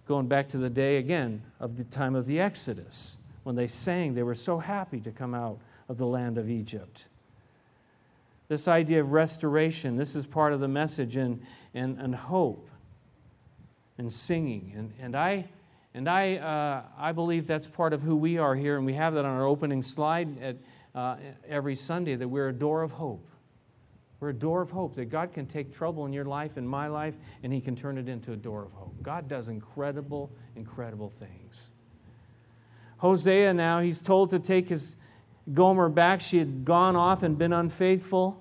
going 0.06 0.26
back 0.26 0.48
to 0.48 0.58
the 0.58 0.70
day 0.70 0.96
again 0.96 1.42
of 1.60 1.76
the 1.76 1.84
time 1.84 2.14
of 2.14 2.26
the 2.26 2.40
Exodus, 2.40 3.16
when 3.42 3.56
they 3.56 3.66
sang, 3.66 4.14
they 4.14 4.22
were 4.22 4.34
so 4.34 4.58
happy 4.58 5.00
to 5.00 5.10
come 5.10 5.34
out 5.34 5.58
of 5.88 5.98
the 5.98 6.06
land 6.06 6.38
of 6.38 6.48
Egypt. 6.48 7.08
This 8.48 8.68
idea 8.68 9.00
of 9.00 9.12
restoration, 9.12 9.96
this 9.96 10.14
is 10.14 10.26
part 10.26 10.52
of 10.52 10.60
the 10.60 10.68
message, 10.68 11.16
and, 11.16 11.40
and, 11.74 11.98
and 11.98 12.14
hope 12.14 12.68
and 13.98 14.12
singing. 14.12 14.72
And, 14.76 14.92
and 15.00 15.16
I, 15.16 15.46
and 15.94 16.08
I, 16.08 16.36
uh, 16.36 16.82
I 16.98 17.12
believe 17.12 17.46
that's 17.46 17.66
part 17.66 17.92
of 17.92 18.02
who 18.02 18.16
we 18.16 18.38
are 18.38 18.54
here, 18.54 18.76
and 18.76 18.84
we 18.84 18.94
have 18.94 19.14
that 19.14 19.24
on 19.24 19.30
our 19.36 19.46
opening 19.46 19.82
slide 19.82 20.42
at, 20.42 20.56
uh, 20.94 21.16
every 21.48 21.76
Sunday 21.76 22.14
that 22.16 22.28
we're 22.28 22.48
a 22.48 22.52
door 22.52 22.82
of 22.82 22.92
hope. 22.92 23.26
We're 24.22 24.28
a 24.28 24.32
door 24.32 24.62
of 24.62 24.70
hope 24.70 24.94
that 24.94 25.06
God 25.06 25.32
can 25.32 25.46
take 25.46 25.72
trouble 25.74 26.06
in 26.06 26.12
your 26.12 26.24
life, 26.24 26.56
in 26.56 26.64
my 26.64 26.86
life, 26.86 27.16
and 27.42 27.52
He 27.52 27.60
can 27.60 27.74
turn 27.74 27.98
it 27.98 28.08
into 28.08 28.30
a 28.30 28.36
door 28.36 28.62
of 28.62 28.70
hope. 28.70 28.94
God 29.02 29.26
does 29.26 29.48
incredible, 29.48 30.30
incredible 30.54 31.08
things. 31.08 31.72
Hosea 32.98 33.52
now, 33.52 33.80
he's 33.80 34.00
told 34.00 34.30
to 34.30 34.38
take 34.38 34.68
his 34.68 34.96
Gomer 35.52 35.88
back. 35.88 36.20
She 36.20 36.38
had 36.38 36.64
gone 36.64 36.94
off 36.94 37.24
and 37.24 37.36
been 37.36 37.52
unfaithful. 37.52 38.40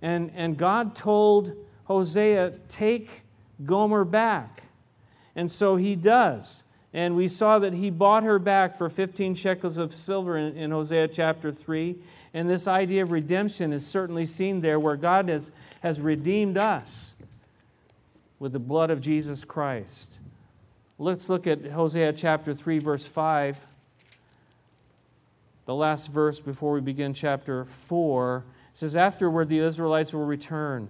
And, 0.00 0.30
and 0.36 0.56
God 0.56 0.94
told 0.94 1.54
Hosea, 1.86 2.60
take 2.68 3.22
Gomer 3.64 4.04
back. 4.04 4.62
And 5.34 5.50
so 5.50 5.74
he 5.74 5.96
does. 5.96 6.62
And 6.96 7.14
we 7.14 7.28
saw 7.28 7.58
that 7.58 7.74
he 7.74 7.90
bought 7.90 8.22
her 8.22 8.38
back 8.38 8.72
for 8.72 8.88
15 8.88 9.34
shekels 9.34 9.76
of 9.76 9.92
silver 9.92 10.38
in, 10.38 10.56
in 10.56 10.70
Hosea 10.70 11.08
chapter 11.08 11.52
3. 11.52 11.94
And 12.32 12.48
this 12.48 12.66
idea 12.66 13.02
of 13.02 13.12
redemption 13.12 13.74
is 13.74 13.86
certainly 13.86 14.24
seen 14.24 14.62
there 14.62 14.80
where 14.80 14.96
God 14.96 15.28
has, 15.28 15.52
has 15.82 16.00
redeemed 16.00 16.56
us 16.56 17.14
with 18.38 18.52
the 18.52 18.58
blood 18.58 18.90
of 18.90 19.02
Jesus 19.02 19.44
Christ. 19.44 20.20
Let's 20.98 21.28
look 21.28 21.46
at 21.46 21.66
Hosea 21.66 22.14
chapter 22.14 22.54
3, 22.54 22.78
verse 22.78 23.06
5. 23.06 23.66
The 25.66 25.74
last 25.74 26.10
verse 26.10 26.40
before 26.40 26.72
we 26.72 26.80
begin 26.80 27.12
chapter 27.12 27.66
4 27.66 28.42
says, 28.72 28.96
Afterward 28.96 29.50
the 29.50 29.58
Israelites 29.58 30.14
will 30.14 30.24
return 30.24 30.88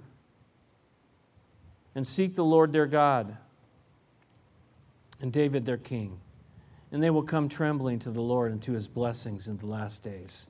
and 1.96 2.06
seek 2.06 2.36
the 2.36 2.44
Lord 2.44 2.70
their 2.70 2.86
God 2.86 3.38
and 5.20 5.32
David 5.32 5.66
their 5.66 5.76
king. 5.76 6.20
And 6.92 7.02
they 7.02 7.10
will 7.10 7.22
come 7.22 7.48
trembling 7.48 7.98
to 8.00 8.10
the 8.10 8.20
Lord 8.20 8.52
and 8.52 8.62
to 8.62 8.72
his 8.72 8.88
blessings 8.88 9.48
in 9.48 9.58
the 9.58 9.66
last 9.66 10.02
days. 10.02 10.48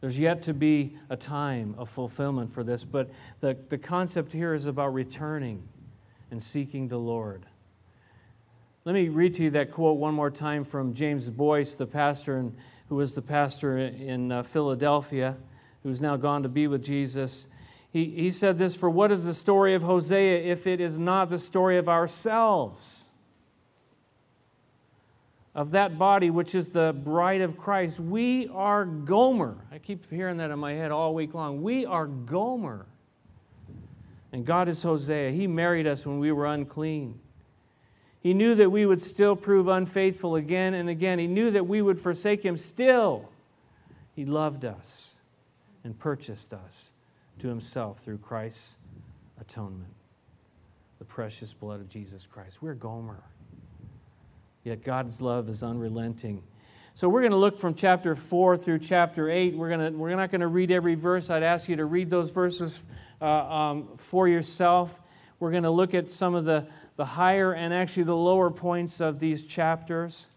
There's 0.00 0.18
yet 0.18 0.42
to 0.42 0.54
be 0.54 0.96
a 1.08 1.16
time 1.16 1.74
of 1.78 1.88
fulfillment 1.88 2.50
for 2.50 2.62
this, 2.62 2.84
but 2.84 3.10
the, 3.40 3.56
the 3.68 3.78
concept 3.78 4.32
here 4.32 4.52
is 4.52 4.66
about 4.66 4.92
returning 4.92 5.66
and 6.30 6.42
seeking 6.42 6.88
the 6.88 6.98
Lord. 6.98 7.46
Let 8.84 8.94
me 8.94 9.08
read 9.08 9.34
to 9.34 9.44
you 9.44 9.50
that 9.50 9.70
quote 9.70 9.98
one 9.98 10.12
more 10.12 10.30
time 10.30 10.64
from 10.64 10.92
James 10.92 11.30
Boice, 11.30 11.74
the 11.74 11.86
pastor 11.86 12.36
in, 12.36 12.54
who 12.90 12.96
was 12.96 13.14
the 13.14 13.22
pastor 13.22 13.78
in 13.78 14.30
uh, 14.30 14.42
Philadelphia, 14.42 15.36
who's 15.82 16.02
now 16.02 16.16
gone 16.16 16.42
to 16.42 16.50
be 16.50 16.66
with 16.66 16.84
Jesus. 16.84 17.46
He, 17.90 18.06
he 18.10 18.30
said 18.30 18.58
this 18.58 18.76
For 18.76 18.90
what 18.90 19.10
is 19.10 19.24
the 19.24 19.32
story 19.32 19.72
of 19.72 19.84
Hosea 19.84 20.42
if 20.42 20.66
it 20.66 20.82
is 20.82 20.98
not 20.98 21.30
the 21.30 21.38
story 21.38 21.78
of 21.78 21.88
ourselves? 21.88 23.03
Of 25.54 25.70
that 25.70 25.98
body, 25.98 26.30
which 26.30 26.54
is 26.54 26.70
the 26.70 26.94
bride 27.04 27.40
of 27.40 27.56
Christ. 27.56 28.00
We 28.00 28.48
are 28.48 28.84
Gomer. 28.84 29.56
I 29.70 29.78
keep 29.78 30.10
hearing 30.10 30.38
that 30.38 30.50
in 30.50 30.58
my 30.58 30.72
head 30.72 30.90
all 30.90 31.14
week 31.14 31.32
long. 31.34 31.62
We 31.62 31.86
are 31.86 32.06
Gomer. 32.06 32.86
And 34.32 34.44
God 34.44 34.68
is 34.68 34.82
Hosea. 34.82 35.30
He 35.30 35.46
married 35.46 35.86
us 35.86 36.04
when 36.04 36.18
we 36.18 36.32
were 36.32 36.46
unclean. 36.46 37.20
He 38.20 38.34
knew 38.34 38.56
that 38.56 38.70
we 38.70 38.84
would 38.84 39.00
still 39.00 39.36
prove 39.36 39.68
unfaithful 39.68 40.34
again 40.34 40.74
and 40.74 40.88
again. 40.88 41.20
He 41.20 41.28
knew 41.28 41.52
that 41.52 41.68
we 41.68 41.82
would 41.82 42.00
forsake 42.00 42.42
Him 42.42 42.56
still. 42.56 43.28
He 44.12 44.24
loved 44.24 44.64
us 44.64 45.20
and 45.84 45.96
purchased 45.96 46.52
us 46.52 46.92
to 47.38 47.48
Himself 47.48 47.98
through 48.00 48.18
Christ's 48.18 48.78
atonement, 49.40 49.92
the 50.98 51.04
precious 51.04 51.52
blood 51.52 51.80
of 51.80 51.88
Jesus 51.88 52.26
Christ. 52.26 52.60
We're 52.60 52.74
Gomer. 52.74 53.22
Yet 54.64 54.82
God's 54.82 55.20
love 55.20 55.50
is 55.50 55.62
unrelenting. 55.62 56.42
So 56.94 57.06
we're 57.06 57.20
going 57.20 57.32
to 57.32 57.36
look 57.36 57.58
from 57.58 57.74
chapter 57.74 58.14
4 58.14 58.56
through 58.56 58.78
chapter 58.78 59.28
8. 59.28 59.56
We're, 59.58 59.68
going 59.68 59.92
to, 59.92 59.98
we're 59.98 60.14
not 60.16 60.30
going 60.30 60.40
to 60.40 60.46
read 60.46 60.70
every 60.70 60.94
verse. 60.94 61.28
I'd 61.28 61.42
ask 61.42 61.68
you 61.68 61.76
to 61.76 61.84
read 61.84 62.08
those 62.08 62.30
verses 62.30 62.82
uh, 63.20 63.26
um, 63.26 63.88
for 63.98 64.26
yourself. 64.26 64.98
We're 65.38 65.50
going 65.50 65.64
to 65.64 65.70
look 65.70 65.92
at 65.92 66.10
some 66.10 66.34
of 66.34 66.46
the, 66.46 66.66
the 66.96 67.04
higher 67.04 67.52
and 67.52 67.74
actually 67.74 68.04
the 68.04 68.16
lower 68.16 68.50
points 68.50 69.02
of 69.02 69.18
these 69.18 69.42
chapters. 69.42 70.28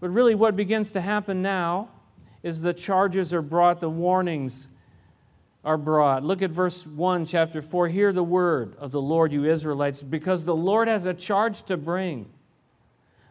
But 0.00 0.10
really, 0.10 0.34
what 0.34 0.56
begins 0.56 0.90
to 0.92 1.00
happen 1.00 1.40
now 1.40 1.90
is 2.42 2.62
the 2.62 2.74
charges 2.74 3.32
are 3.32 3.42
brought, 3.42 3.78
the 3.78 3.88
warnings 3.88 4.66
are 5.64 5.78
brought. 5.78 6.24
Look 6.24 6.42
at 6.42 6.50
verse 6.50 6.84
1, 6.84 7.26
chapter 7.26 7.62
4. 7.62 7.86
Hear 7.86 8.12
the 8.12 8.24
word 8.24 8.74
of 8.78 8.90
the 8.90 9.00
Lord, 9.00 9.32
you 9.32 9.44
Israelites, 9.44 10.02
because 10.02 10.46
the 10.46 10.56
Lord 10.56 10.88
has 10.88 11.06
a 11.06 11.14
charge 11.14 11.62
to 11.64 11.76
bring 11.76 12.28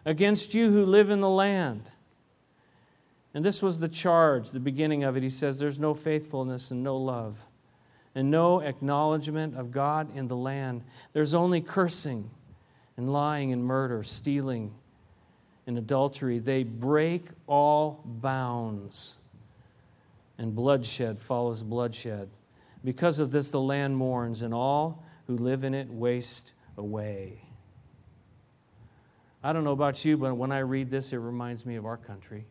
against 0.05 0.53
you 0.53 0.72
who 0.72 0.86
live 0.86 1.10
in 1.10 1.22
the 1.22 1.29
land. 1.29 1.89
And 3.34 3.46
this 3.46 3.62
was 3.62 3.79
the 3.79 3.88
charge, 3.88 4.50
the 4.50 4.60
beginning 4.60 5.03
of 5.03 5.15
it. 5.15 5.24
He 5.24 5.29
says, 5.29 5.60
There's 5.60 5.79
no 5.79 5.93
faithfulness 5.93 6.72
and 6.72 6.84
no 6.84 6.98
love, 6.98 7.50
and 8.13 8.29
no 8.29 8.60
acknowledgement 8.60 9.55
of 9.55 9.72
God 9.72 10.15
in 10.15 10.27
the 10.27 10.36
land. 10.36 10.84
There's 11.13 11.34
only 11.34 11.62
cursing 11.62 12.29
and 12.98 13.12
lying 13.12 13.53
and 13.53 13.63
murder, 13.63 14.03
stealing 14.03 14.74
and 15.65 15.77
adultery. 15.77 16.39
They 16.39 16.63
break 16.63 17.27
all 17.48 18.01
bounds, 18.05 19.15
and 20.38 20.53
bloodshed 20.53 21.17
follows 21.20 21.63
bloodshed. 21.63 22.29
Because 22.84 23.20
of 23.20 23.31
this, 23.31 23.51
the 23.51 23.62
land 23.62 23.96
mourns, 23.96 24.41
and 24.41 24.53
all 24.53 25.03
who 25.27 25.38
live 25.38 25.63
in 25.63 25.74
it 25.74 25.89
waste 25.89 26.53
away. 26.77 27.43
I 29.44 29.54
don't 29.54 29.64
know 29.64 29.72
about 29.72 30.06
you, 30.06 30.18
but 30.18 30.36
when 30.36 30.52
I 30.52 30.60
read 30.60 30.92
this, 30.92 31.14
it 31.14 31.18
reminds 31.18 31.66
me 31.66 31.76
of 31.76 31.86
our 31.86 31.98
country. 31.98 32.46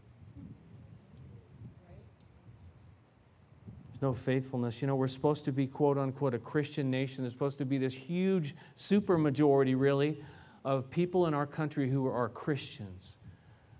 There's 3.89 4.03
no 4.03 4.13
faithfulness. 4.13 4.83
You 4.83 4.89
know, 4.89 4.97
we're 4.97 5.07
supposed 5.07 5.45
to 5.45 5.53
be, 5.53 5.67
quote 5.67 5.99
unquote, 5.99 6.35
a 6.35 6.39
Christian 6.39 6.91
nation. 6.91 7.23
There's 7.23 7.33
supposed 7.33 7.59
to 7.59 7.65
be 7.65 7.79
this 7.79 7.95
huge 7.95 8.57
super 8.75 9.17
majority, 9.17 9.77
really, 9.77 10.25
of 10.65 10.91
people 10.91 11.27
in 11.27 11.35
our 11.35 11.47
country 11.47 11.89
who 11.89 12.07
are 12.09 12.29
Christians. 12.29 13.17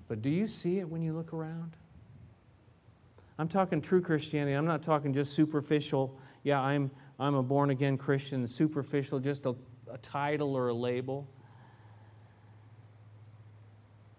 But 0.07 0.23
do 0.23 0.31
you 0.31 0.47
see 0.47 0.79
it 0.79 0.89
when 0.89 1.03
you 1.03 1.13
look 1.13 1.33
around? 1.33 1.77
I'm 3.39 3.49
talking 3.49 3.81
true 3.81 4.03
Christianity. 4.03 4.55
I'm 4.55 4.67
not 4.67 4.83
talking 4.83 5.13
just 5.15 5.33
superficial. 5.33 6.19
Yeah, 6.43 6.61
I'm, 6.61 6.91
I'm 7.19 7.35
a 7.35 7.43
born 7.43 7.71
again 7.71 7.97
Christian, 7.97 8.47
superficial, 8.47 9.19
just 9.19 9.47
a, 9.47 9.55
a 9.91 9.99
title 9.99 10.55
or 10.55 10.69
a 10.69 10.75
label. 10.75 11.27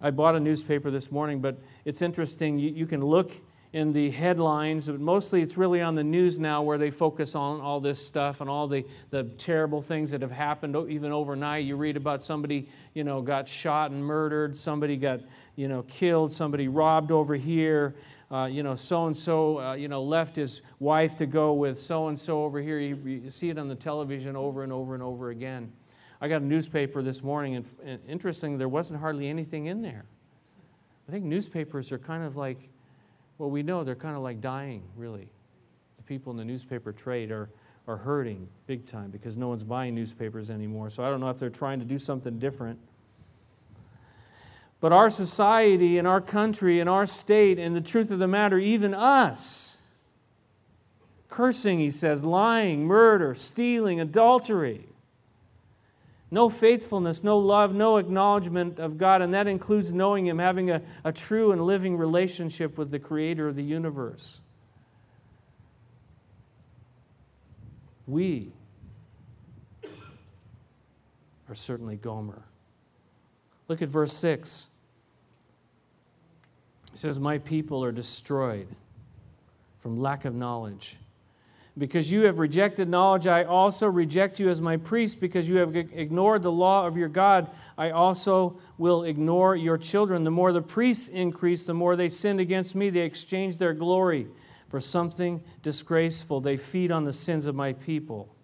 I 0.03 0.09
bought 0.09 0.35
a 0.35 0.39
newspaper 0.39 0.89
this 0.89 1.11
morning, 1.11 1.41
but 1.41 1.59
it's 1.85 2.01
interesting. 2.01 2.57
You, 2.57 2.71
you, 2.71 2.85
can 2.87 3.05
look 3.05 3.31
in 3.71 3.93
the 3.93 4.09
headlines, 4.09 4.87
but 4.87 4.99
mostly 4.99 5.43
it's 5.43 5.57
really 5.57 5.79
on 5.79 5.93
the 5.93 6.03
news 6.03 6.39
now 6.39 6.63
where 6.63 6.79
they 6.79 6.89
focus 6.89 7.35
on 7.35 7.61
all 7.61 7.79
this 7.79 8.03
stuff 8.03 8.41
and 8.41 8.49
all 8.49 8.67
the, 8.67 8.83
the 9.11 9.23
terrible 9.37 9.79
things 9.79 10.09
that 10.09 10.23
have 10.23 10.31
happened 10.31 10.75
even 10.89 11.11
overnight. 11.11 11.65
You 11.65 11.75
read 11.75 11.97
about 11.97 12.23
somebody, 12.23 12.67
you 12.95 13.03
know, 13.03 13.21
got 13.21 13.47
shot 13.47 13.91
and 13.91 14.03
murdered, 14.03 14.57
somebody 14.57 14.97
got, 14.97 15.19
you 15.55 15.67
know, 15.67 15.83
killed, 15.83 16.33
somebody 16.33 16.67
robbed 16.67 17.11
over 17.11 17.35
here. 17.35 17.95
Uh, 18.31 18.45
you 18.45 18.63
know, 18.63 18.75
so 18.75 19.07
and 19.07 19.15
so, 19.15 19.73
you 19.73 19.89
know, 19.89 20.01
left 20.01 20.37
his 20.37 20.61
wife 20.79 21.17
to 21.17 21.25
go 21.25 21.53
with 21.53 21.79
so 21.79 22.07
and 22.07 22.17
so 22.17 22.43
over 22.43 22.61
here. 22.61 22.79
You, 22.79 22.95
you 22.95 23.29
see 23.29 23.49
it 23.49 23.57
on 23.59 23.67
the 23.67 23.75
television 23.75 24.37
over 24.37 24.63
and 24.63 24.71
over 24.71 24.93
and 24.93 25.03
over 25.03 25.29
again. 25.29 25.73
I 26.21 26.27
got 26.27 26.43
a 26.43 26.45
newspaper 26.45 27.01
this 27.01 27.23
morning, 27.23 27.55
and, 27.55 27.65
and 27.83 27.99
interesting, 28.07 28.59
there 28.59 28.69
wasn't 28.69 28.99
hardly 28.99 29.27
anything 29.27 29.65
in 29.65 29.81
there. 29.81 30.05
I 31.09 31.11
think 31.11 31.25
newspapers 31.25 31.91
are 31.91 31.97
kind 31.97 32.23
of 32.23 32.37
like, 32.37 32.69
well, 33.39 33.49
we 33.49 33.63
know 33.63 33.83
they're 33.83 33.95
kind 33.95 34.15
of 34.15 34.21
like 34.21 34.39
dying, 34.39 34.83
really. 34.95 35.27
The 35.97 36.03
people 36.03 36.31
in 36.31 36.37
the 36.37 36.45
newspaper 36.45 36.91
trade 36.91 37.31
are, 37.31 37.49
are 37.87 37.97
hurting 37.97 38.47
big 38.67 38.85
time 38.85 39.09
because 39.09 39.35
no 39.35 39.47
one's 39.47 39.63
buying 39.63 39.95
newspapers 39.95 40.51
anymore. 40.51 40.91
So 40.91 41.03
I 41.03 41.09
don't 41.09 41.19
know 41.19 41.29
if 41.29 41.39
they're 41.39 41.49
trying 41.49 41.79
to 41.79 41.85
do 41.85 41.97
something 41.97 42.37
different. 42.37 42.77
But 44.79 44.93
our 44.93 45.09
society 45.09 45.97
and 45.97 46.07
our 46.07 46.21
country 46.21 46.79
and 46.79 46.87
our 46.87 47.07
state, 47.07 47.57
and 47.57 47.75
the 47.75 47.81
truth 47.81 48.11
of 48.11 48.19
the 48.19 48.27
matter, 48.27 48.59
even 48.59 48.93
us, 48.93 49.77
cursing, 51.29 51.79
he 51.79 51.89
says, 51.89 52.23
lying, 52.23 52.85
murder, 52.85 53.33
stealing, 53.33 53.99
adultery 53.99 54.90
no 56.31 56.47
faithfulness, 56.47 57.25
no 57.25 57.37
love, 57.37 57.75
no 57.75 57.97
acknowledgement 57.97 58.79
of 58.79 58.97
God, 58.97 59.21
and 59.21 59.33
that 59.33 59.47
includes 59.47 59.91
knowing 59.91 60.25
Him, 60.25 60.39
having 60.39 60.71
a, 60.71 60.81
a 61.03 61.11
true 61.11 61.51
and 61.51 61.61
living 61.61 61.97
relationship 61.97 62.77
with 62.77 62.89
the 62.89 62.99
Creator 62.99 63.49
of 63.49 63.57
the 63.57 63.63
universe. 63.63 64.39
We 68.07 68.53
are 71.49 71.55
certainly 71.55 71.97
Gomer. 71.97 72.43
Look 73.67 73.81
at 73.81 73.89
verse 73.89 74.13
6. 74.13 74.67
He 76.93 76.97
says, 76.97 77.19
My 77.19 77.37
people 77.39 77.83
are 77.83 77.91
destroyed 77.91 78.67
from 79.79 79.99
lack 79.99 80.23
of 80.23 80.33
knowledge. 80.33 80.97
Because 81.77 82.11
you 82.11 82.23
have 82.25 82.37
rejected 82.37 82.89
knowledge, 82.89 83.27
I 83.27 83.43
also 83.45 83.87
reject 83.87 84.39
you 84.39 84.49
as 84.49 84.59
my 84.59 84.75
priest. 84.75 85.19
Because 85.19 85.47
you 85.47 85.57
have 85.57 85.75
ignored 85.75 86.41
the 86.41 86.51
law 86.51 86.85
of 86.85 86.97
your 86.97 87.07
God, 87.07 87.49
I 87.77 87.91
also 87.91 88.59
will 88.77 89.03
ignore 89.03 89.55
your 89.55 89.77
children. 89.77 90.25
The 90.25 90.31
more 90.31 90.51
the 90.51 90.61
priests 90.61 91.07
increase, 91.07 91.63
the 91.63 91.73
more 91.73 91.95
they 91.95 92.09
sinned 92.09 92.41
against 92.41 92.75
me. 92.75 92.89
They 92.89 93.01
exchanged 93.01 93.57
their 93.57 93.73
glory 93.73 94.27
for 94.67 94.79
something 94.81 95.43
disgraceful. 95.63 96.41
They 96.41 96.57
feed 96.57 96.91
on 96.91 97.05
the 97.05 97.13
sins 97.13 97.45
of 97.45 97.55
my 97.55 97.73
people. 97.73 98.35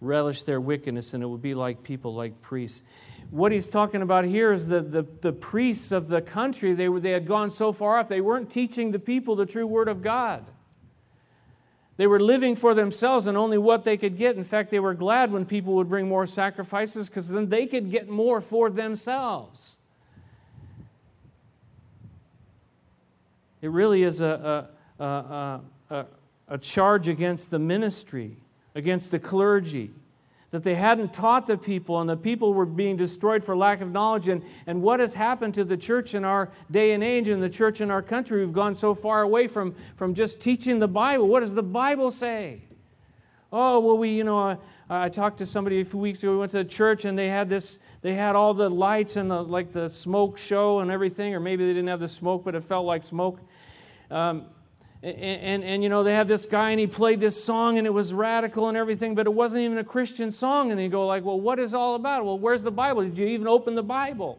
relish 0.00 0.42
their 0.44 0.60
wickedness, 0.60 1.14
and 1.14 1.22
it 1.22 1.26
would 1.26 1.42
be 1.42 1.54
like 1.54 1.82
people 1.82 2.14
like 2.14 2.40
priests. 2.40 2.82
What 3.30 3.52
he's 3.52 3.68
talking 3.68 4.02
about 4.02 4.24
here 4.24 4.52
is 4.52 4.66
the, 4.66 4.80
the, 4.80 5.06
the 5.20 5.32
priests 5.32 5.92
of 5.92 6.08
the 6.08 6.20
country, 6.22 6.72
they, 6.72 6.88
they 6.88 7.12
had 7.12 7.26
gone 7.26 7.50
so 7.50 7.72
far 7.72 7.98
off, 7.98 8.08
they 8.08 8.20
weren't 8.20 8.50
teaching 8.50 8.90
the 8.90 8.98
people 8.98 9.36
the 9.36 9.46
true 9.46 9.66
word 9.66 9.88
of 9.88 10.02
God. 10.02 10.46
They 12.00 12.06
were 12.06 12.18
living 12.18 12.56
for 12.56 12.72
themselves 12.72 13.26
and 13.26 13.36
only 13.36 13.58
what 13.58 13.84
they 13.84 13.98
could 13.98 14.16
get. 14.16 14.34
In 14.34 14.42
fact, 14.42 14.70
they 14.70 14.80
were 14.80 14.94
glad 14.94 15.30
when 15.32 15.44
people 15.44 15.74
would 15.74 15.90
bring 15.90 16.08
more 16.08 16.24
sacrifices 16.24 17.10
because 17.10 17.28
then 17.28 17.50
they 17.50 17.66
could 17.66 17.90
get 17.90 18.08
more 18.08 18.40
for 18.40 18.70
themselves. 18.70 19.76
It 23.60 23.68
really 23.68 24.02
is 24.02 24.22
a, 24.22 24.70
a, 24.98 25.04
a, 25.04 25.60
a, 25.90 26.06
a 26.48 26.56
charge 26.56 27.06
against 27.06 27.50
the 27.50 27.58
ministry, 27.58 28.38
against 28.74 29.10
the 29.10 29.18
clergy 29.18 29.90
that 30.50 30.64
they 30.64 30.74
hadn't 30.74 31.12
taught 31.12 31.46
the 31.46 31.56
people, 31.56 32.00
and 32.00 32.10
the 32.10 32.16
people 32.16 32.52
were 32.52 32.66
being 32.66 32.96
destroyed 32.96 33.44
for 33.44 33.56
lack 33.56 33.80
of 33.80 33.92
knowledge. 33.92 34.28
And, 34.28 34.42
and 34.66 34.82
what 34.82 34.98
has 34.98 35.14
happened 35.14 35.54
to 35.54 35.64
the 35.64 35.76
church 35.76 36.14
in 36.14 36.24
our 36.24 36.50
day 36.70 36.92
and 36.92 37.04
age 37.04 37.28
and 37.28 37.40
the 37.42 37.48
church 37.48 37.80
in 37.80 37.90
our 37.90 38.02
country? 38.02 38.44
We've 38.44 38.52
gone 38.52 38.74
so 38.74 38.94
far 38.94 39.22
away 39.22 39.46
from, 39.46 39.76
from 39.94 40.14
just 40.14 40.40
teaching 40.40 40.80
the 40.80 40.88
Bible. 40.88 41.28
What 41.28 41.40
does 41.40 41.54
the 41.54 41.62
Bible 41.62 42.10
say? 42.10 42.62
Oh, 43.52 43.80
well, 43.80 43.98
we, 43.98 44.10
you 44.10 44.24
know, 44.24 44.38
I, 44.38 44.58
I 44.88 45.08
talked 45.08 45.38
to 45.38 45.46
somebody 45.46 45.80
a 45.80 45.84
few 45.84 46.00
weeks 46.00 46.22
ago. 46.22 46.32
We 46.32 46.38
went 46.38 46.52
to 46.52 46.64
church 46.64 47.04
and 47.04 47.18
they 47.18 47.28
had 47.28 47.48
this, 47.48 47.78
they 48.02 48.14
had 48.14 48.36
all 48.36 48.54
the 48.54 48.68
lights 48.68 49.16
and 49.16 49.30
the, 49.30 49.42
like 49.42 49.72
the 49.72 49.88
smoke 49.88 50.38
show 50.38 50.80
and 50.80 50.90
everything, 50.90 51.34
or 51.34 51.40
maybe 51.40 51.64
they 51.64 51.72
didn't 51.72 51.88
have 51.88 52.00
the 52.00 52.08
smoke, 52.08 52.44
but 52.44 52.54
it 52.54 52.64
felt 52.64 52.86
like 52.86 53.02
smoke. 53.02 53.40
Um, 54.10 54.46
and, 55.02 55.16
and, 55.16 55.64
and, 55.64 55.82
you 55.82 55.88
know, 55.88 56.02
they 56.02 56.14
had 56.14 56.28
this 56.28 56.44
guy 56.44 56.70
and 56.70 56.80
he 56.80 56.86
played 56.86 57.20
this 57.20 57.42
song 57.42 57.78
and 57.78 57.86
it 57.86 57.90
was 57.90 58.12
radical 58.12 58.68
and 58.68 58.76
everything, 58.76 59.14
but 59.14 59.26
it 59.26 59.32
wasn't 59.32 59.62
even 59.62 59.78
a 59.78 59.84
Christian 59.84 60.30
song. 60.30 60.70
And 60.70 60.80
you 60.80 60.90
go 60.90 61.06
like, 61.06 61.24
well, 61.24 61.40
what 61.40 61.58
is 61.58 61.72
all 61.72 61.94
about? 61.94 62.26
Well, 62.26 62.38
where's 62.38 62.62
the 62.62 62.70
Bible? 62.70 63.02
Did 63.02 63.16
you 63.16 63.26
even 63.28 63.48
open 63.48 63.74
the 63.74 63.82
Bible? 63.82 64.38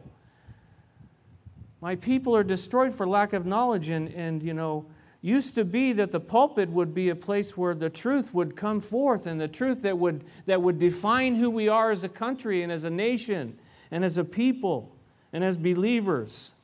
My 1.80 1.96
people 1.96 2.36
are 2.36 2.44
destroyed 2.44 2.94
for 2.94 3.08
lack 3.08 3.32
of 3.32 3.44
knowledge. 3.44 3.88
And, 3.88 4.08
and 4.14 4.40
you 4.40 4.54
know, 4.54 4.86
used 5.20 5.56
to 5.56 5.64
be 5.64 5.92
that 5.94 6.12
the 6.12 6.20
pulpit 6.20 6.68
would 6.68 6.94
be 6.94 7.08
a 7.08 7.16
place 7.16 7.56
where 7.56 7.74
the 7.74 7.90
truth 7.90 8.32
would 8.32 8.54
come 8.54 8.80
forth 8.80 9.26
and 9.26 9.40
the 9.40 9.48
truth 9.48 9.82
that 9.82 9.98
would, 9.98 10.24
that 10.46 10.62
would 10.62 10.78
define 10.78 11.34
who 11.34 11.50
we 11.50 11.68
are 11.68 11.90
as 11.90 12.04
a 12.04 12.08
country 12.08 12.62
and 12.62 12.70
as 12.70 12.84
a 12.84 12.90
nation 12.90 13.58
and 13.90 14.04
as 14.04 14.16
a 14.16 14.24
people 14.24 14.94
and 15.32 15.42
as 15.42 15.56
believers. 15.56 16.54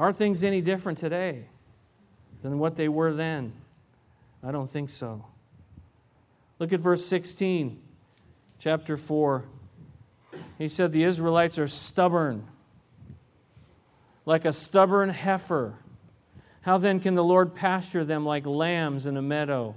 Are 0.00 0.14
things 0.14 0.42
any 0.42 0.62
different 0.62 0.96
today 0.96 1.44
than 2.42 2.58
what 2.58 2.76
they 2.76 2.88
were 2.88 3.12
then? 3.12 3.52
I 4.42 4.50
don't 4.50 4.68
think 4.68 4.88
so. 4.88 5.26
Look 6.58 6.72
at 6.72 6.80
verse 6.80 7.04
16, 7.04 7.78
chapter 8.58 8.96
4. 8.96 9.44
He 10.56 10.68
said, 10.68 10.92
The 10.92 11.04
Israelites 11.04 11.58
are 11.58 11.68
stubborn, 11.68 12.46
like 14.24 14.46
a 14.46 14.54
stubborn 14.54 15.10
heifer. 15.10 15.74
How 16.62 16.78
then 16.78 16.98
can 17.00 17.14
the 17.14 17.24
Lord 17.24 17.54
pasture 17.54 18.02
them 18.02 18.24
like 18.24 18.46
lambs 18.46 19.04
in 19.04 19.18
a 19.18 19.22
meadow? 19.22 19.74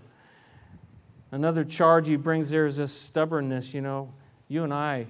Another 1.32 1.66
charge 1.66 2.08
he 2.08 2.16
brings 2.16 2.50
there 2.50 2.66
is 2.66 2.78
this 2.78 2.94
stubbornness. 2.94 3.74
You 3.74 3.82
know, 3.82 4.14
you 4.48 4.64
and 4.64 4.74
I 4.74 5.08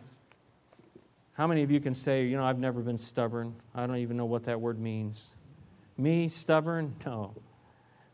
how 1.33 1.47
many 1.47 1.63
of 1.63 1.71
you 1.71 1.79
can 1.79 1.93
say, 1.93 2.25
you 2.25 2.37
know, 2.37 2.45
I've 2.45 2.59
never 2.59 2.81
been 2.81 2.97
stubborn? 2.97 3.55
I 3.73 3.87
don't 3.87 3.97
even 3.97 4.17
know 4.17 4.25
what 4.25 4.45
that 4.45 4.61
word 4.61 4.79
means. 4.79 5.33
Me, 5.97 6.29
stubborn? 6.29 6.95
No. 7.05 7.33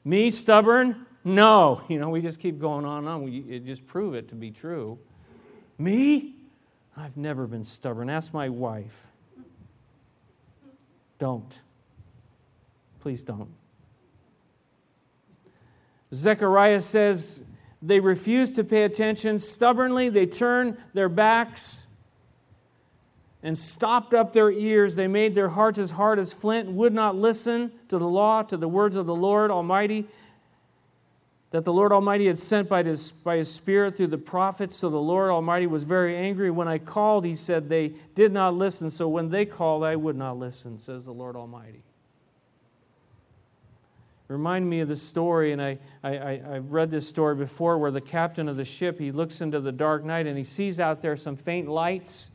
Me, 0.06 0.32
stubborn? 0.32 1.06
No. 1.24 1.82
You 1.90 2.00
know, 2.00 2.10
we 2.10 2.22
just 2.22 2.40
keep 2.40 2.60
going 2.60 2.86
on 2.86 3.00
and 3.00 3.10
on. 3.10 3.24
We 3.24 3.60
just 3.60 3.86
prove 3.86 4.14
it 4.16 4.30
to 4.30 4.36
be 4.36 4.52
true. 4.52 5.00
Me? 5.78 6.36
I've 6.96 7.18
never 7.18 7.46
been 7.46 7.64
stubborn. 7.64 8.10
Ask 8.10 8.34
my 8.34 8.50
wife. 8.50 9.08
Don't. 11.18 11.60
Please 13.02 13.24
don't. 13.24 13.50
Zechariah 16.14 16.82
says 16.82 17.44
they 17.82 18.00
refuse 18.00 18.52
to 18.52 18.64
pay 18.64 18.84
attention. 18.84 19.40
Stubbornly, 19.40 20.10
they 20.10 20.26
turn 20.26 20.78
their 20.94 21.10
backs 21.10 21.88
and 23.42 23.58
stopped 23.58 24.14
up 24.14 24.34
their 24.34 24.52
ears. 24.52 24.96
They 24.96 25.08
made 25.08 25.36
their 25.36 25.50
hearts 25.50 25.80
as 25.80 25.92
hard 25.92 26.20
as 26.20 26.34
flint 26.34 26.68
and 26.68 26.78
would 26.78 26.94
not 26.94 27.16
listen 27.16 27.72
to 27.88 27.98
the 27.98 28.08
law, 28.08 28.44
to 28.44 28.58
the 28.58 28.68
words 28.68 28.96
of 28.96 29.06
the 29.06 29.16
Lord 29.16 29.50
Almighty, 29.52 30.08
that 31.52 31.64
the 31.64 31.74
Lord 31.74 31.92
Almighty 31.92 32.28
had 32.28 32.38
sent 32.38 32.70
by 32.70 32.84
his, 32.84 33.12
by 33.12 33.38
his 33.38 33.52
Spirit 33.52 33.96
through 33.96 34.08
the 34.08 34.18
prophets. 34.18 34.76
So 34.76 34.90
the 34.90 34.98
Lord 34.98 35.32
Almighty 35.32 35.68
was 35.68 35.84
very 35.84 36.16
angry. 36.16 36.52
When 36.52 36.68
I 36.68 36.78
called, 36.78 37.26
he 37.26 37.34
said, 37.34 37.70
they 37.70 37.94
did 38.14 38.32
not 38.32 38.54
listen. 38.54 38.90
So 38.90 39.08
when 39.08 39.30
they 39.30 39.46
called, 39.46 39.84
I 39.84 39.96
would 39.96 40.16
not 40.16 40.38
listen, 40.38 40.78
says 40.78 41.06
the 41.06 41.14
Lord 41.14 41.36
Almighty. 41.36 41.84
Remind 44.28 44.70
me 44.70 44.82
of 44.82 44.88
the 44.88 44.96
story, 44.96 45.52
and 45.52 45.60
I, 45.60 45.80
I, 46.04 46.18
I, 46.18 46.56
I've 46.56 46.72
read 46.72 46.92
this 46.92 47.10
story 47.10 47.34
before, 47.34 47.80
where 47.80 47.90
the 47.90 48.00
captain 48.00 48.48
of 48.48 48.58
the 48.58 48.66
ship, 48.66 49.00
he 49.00 49.12
looks 49.12 49.42
into 49.42 49.60
the 49.60 49.72
dark 49.72 50.04
night 50.04 50.28
and 50.28 50.38
he 50.38 50.44
sees 50.44 50.80
out 50.80 51.02
there 51.02 51.18
some 51.18 51.36
faint 51.36 51.68
lights 51.68 52.30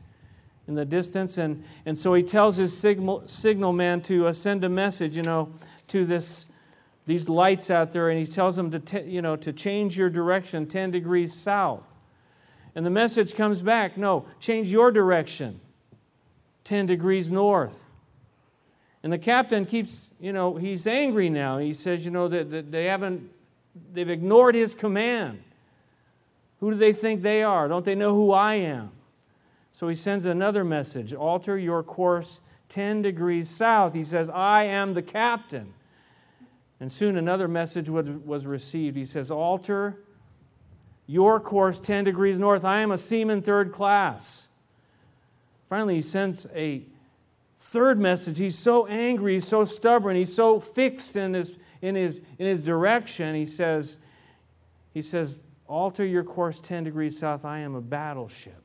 in 0.67 0.75
the 0.75 0.85
distance. 0.85 1.37
And, 1.37 1.63
and 1.85 1.97
so 1.97 2.13
he 2.13 2.23
tells 2.23 2.57
his 2.57 2.77
signal, 2.77 3.23
signal 3.27 3.73
man 3.73 4.01
to 4.03 4.27
uh, 4.27 4.33
send 4.33 4.63
a 4.63 4.69
message, 4.69 5.15
you 5.15 5.23
know, 5.23 5.51
to 5.87 6.05
this, 6.05 6.47
these 7.05 7.29
lights 7.29 7.69
out 7.69 7.91
there. 7.91 8.09
And 8.09 8.19
he 8.19 8.25
tells 8.25 8.55
them 8.55 8.71
to, 8.71 8.79
t- 8.79 9.01
you 9.01 9.21
know, 9.21 9.35
to 9.35 9.53
change 9.53 9.97
your 9.97 10.09
direction 10.09 10.65
10 10.65 10.91
degrees 10.91 11.33
south. 11.33 11.93
And 12.73 12.85
the 12.85 12.89
message 12.89 13.35
comes 13.35 13.61
back 13.61 13.97
no, 13.97 14.25
change 14.39 14.69
your 14.71 14.91
direction 14.91 15.61
10 16.65 16.87
degrees 16.87 17.31
north. 17.31 17.85
And 19.01 19.13
the 19.13 19.19
captain 19.19 19.67
keeps, 19.67 20.09
you 20.19 20.33
know, 20.33 20.55
he's 20.55 20.87
angry 20.87 21.29
now. 21.29 21.59
He 21.59 21.73
says, 21.73 22.03
you 22.03 22.09
know, 22.09 22.27
that, 22.27 22.49
that 22.49 22.71
they 22.71 22.85
haven't, 22.85 23.29
they've 23.93 24.09
ignored 24.09 24.55
his 24.55 24.73
command. 24.73 25.43
Who 26.59 26.71
do 26.71 26.77
they 26.77 26.91
think 26.91 27.21
they 27.21 27.43
are? 27.43 27.67
Don't 27.67 27.85
they 27.85 27.93
know 27.93 28.15
who 28.15 28.31
I 28.31 28.55
am? 28.55 28.91
So 29.75 29.89
he 29.89 29.95
sends 29.95 30.25
another 30.25 30.63
message 30.63 31.13
alter 31.13 31.57
your 31.57 31.83
course 31.83 32.39
10 32.69 33.01
degrees 33.01 33.49
south. 33.49 33.93
He 33.93 34.05
says, 34.05 34.29
I 34.29 34.63
am 34.63 34.93
the 34.93 35.01
captain. 35.01 35.73
And 36.79 36.89
soon 36.89 37.17
another 37.17 37.49
message 37.49 37.89
was 37.89 38.45
received. 38.45 38.95
He 38.95 39.03
says, 39.03 39.29
Alter 39.29 39.97
your 41.07 41.41
course 41.41 41.81
10 41.81 42.05
degrees 42.05 42.39
north. 42.39 42.63
I 42.63 42.79
am 42.79 42.89
a 42.89 42.97
seaman 42.97 43.41
third 43.41 43.73
class. 43.73 44.47
Finally, 45.67 45.95
he 45.95 46.01
sends 46.01 46.47
a 46.55 46.83
third 47.57 47.99
message. 47.99 48.37
He's 48.37 48.57
so 48.57 48.87
angry, 48.87 49.33
he's 49.33 49.45
so 49.45 49.65
stubborn, 49.65 50.15
he's 50.15 50.33
so 50.33 50.61
fixed 50.61 51.17
in 51.17 51.33
his, 51.33 51.51
in 51.81 51.95
his, 51.95 52.21
in 52.39 52.45
his 52.45 52.63
direction. 52.63 53.35
He 53.35 53.45
says, 53.45 53.97
he 54.93 55.01
says, 55.01 55.43
Alter 55.67 56.05
your 56.05 56.23
course 56.23 56.61
10 56.61 56.85
degrees 56.85 57.19
south. 57.19 57.43
I 57.43 57.59
am 57.59 57.75
a 57.75 57.81
battleship. 57.81 58.64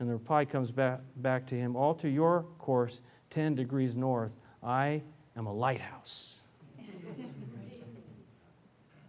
And 0.00 0.08
the 0.08 0.12
reply 0.12 0.44
comes 0.44 0.70
back, 0.70 1.00
back 1.16 1.46
to 1.48 1.54
him 1.54 1.76
Alter 1.76 2.08
your 2.08 2.44
course 2.58 3.00
10 3.30 3.54
degrees 3.54 3.96
north. 3.96 4.34
I 4.62 5.02
am 5.36 5.46
a 5.46 5.52
lighthouse. 5.52 6.40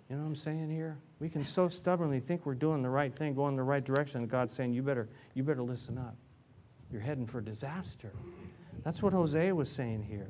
You 0.09 0.15
know 0.15 0.23
what 0.23 0.29
I'm 0.29 0.35
saying 0.35 0.71
here? 0.71 0.97
We 1.19 1.29
can 1.29 1.43
so 1.43 1.67
stubbornly 1.67 2.19
think 2.19 2.43
we're 2.43 2.55
doing 2.55 2.81
the 2.81 2.89
right 2.89 3.15
thing, 3.15 3.35
going 3.35 3.55
the 3.55 3.61
right 3.61 3.83
direction, 3.85 4.21
and 4.21 4.29
God's 4.29 4.51
saying, 4.53 4.73
you 4.73 4.81
better, 4.81 5.07
you 5.35 5.43
better 5.43 5.61
listen 5.61 5.99
up. 5.99 6.15
You're 6.91 7.01
heading 7.01 7.27
for 7.27 7.41
disaster. 7.41 8.11
That's 8.83 9.03
what 9.03 9.13
Hosea 9.13 9.53
was 9.53 9.69
saying 9.69 10.03
here. 10.09 10.29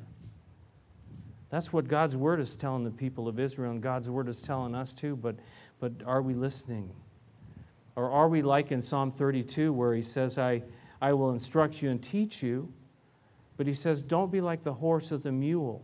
That's 1.49 1.71
what 1.71 1.87
God's 1.87 2.17
word 2.17 2.41
is 2.41 2.57
telling 2.57 2.83
the 2.83 2.91
people 2.91 3.29
of 3.29 3.39
Israel, 3.39 3.71
and 3.71 3.81
God's 3.81 4.09
word 4.09 4.27
is 4.27 4.41
telling 4.41 4.75
us 4.75 4.93
too, 4.93 5.15
but, 5.15 5.37
but 5.79 5.93
are 6.05 6.21
we 6.21 6.33
listening? 6.33 6.91
Or 7.99 8.09
are 8.09 8.29
we 8.29 8.41
like 8.41 8.71
in 8.71 8.81
Psalm 8.81 9.11
32 9.11 9.73
where 9.73 9.93
he 9.93 10.01
says, 10.01 10.37
I, 10.37 10.63
I 11.01 11.11
will 11.11 11.31
instruct 11.31 11.81
you 11.81 11.89
and 11.89 12.01
teach 12.01 12.41
you? 12.41 12.71
But 13.57 13.67
he 13.67 13.73
says, 13.73 14.01
Don't 14.01 14.31
be 14.31 14.39
like 14.39 14.63
the 14.63 14.75
horse 14.75 15.11
or 15.11 15.17
the 15.17 15.33
mule, 15.33 15.83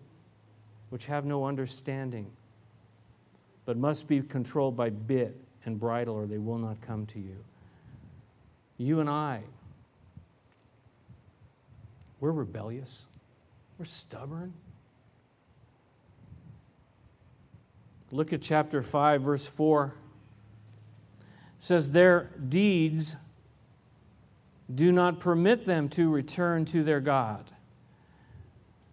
which 0.92 1.08
have 1.08 1.26
no 1.26 1.44
understanding, 1.44 2.32
but 3.66 3.76
must 3.76 4.08
be 4.08 4.22
controlled 4.22 4.78
by 4.78 4.92
bit 4.92 5.36
and 5.66 5.78
bridle, 5.78 6.16
or 6.16 6.26
they 6.26 6.38
will 6.38 6.58
not 6.58 6.80
come 6.80 7.06
to 7.08 7.20
you. 7.20 7.36
You 8.78 9.02
and 9.02 9.10
I, 9.10 9.42
we're 12.22 12.32
rebellious, 12.32 13.08
we're 13.78 13.84
stubborn. 13.84 14.54
Look 18.10 18.32
at 18.32 18.42
chapter 18.42 18.82
5, 18.82 19.22
verse 19.22 19.46
4 19.46 19.96
says 21.60 21.92
their 21.92 22.32
deeds 22.48 23.16
do 24.74 24.92
not 24.92 25.20
permit 25.20 25.66
them 25.66 25.90
to 25.90 26.10
return 26.10 26.66
to 26.66 26.84
their 26.84 27.00
God. 27.00 27.52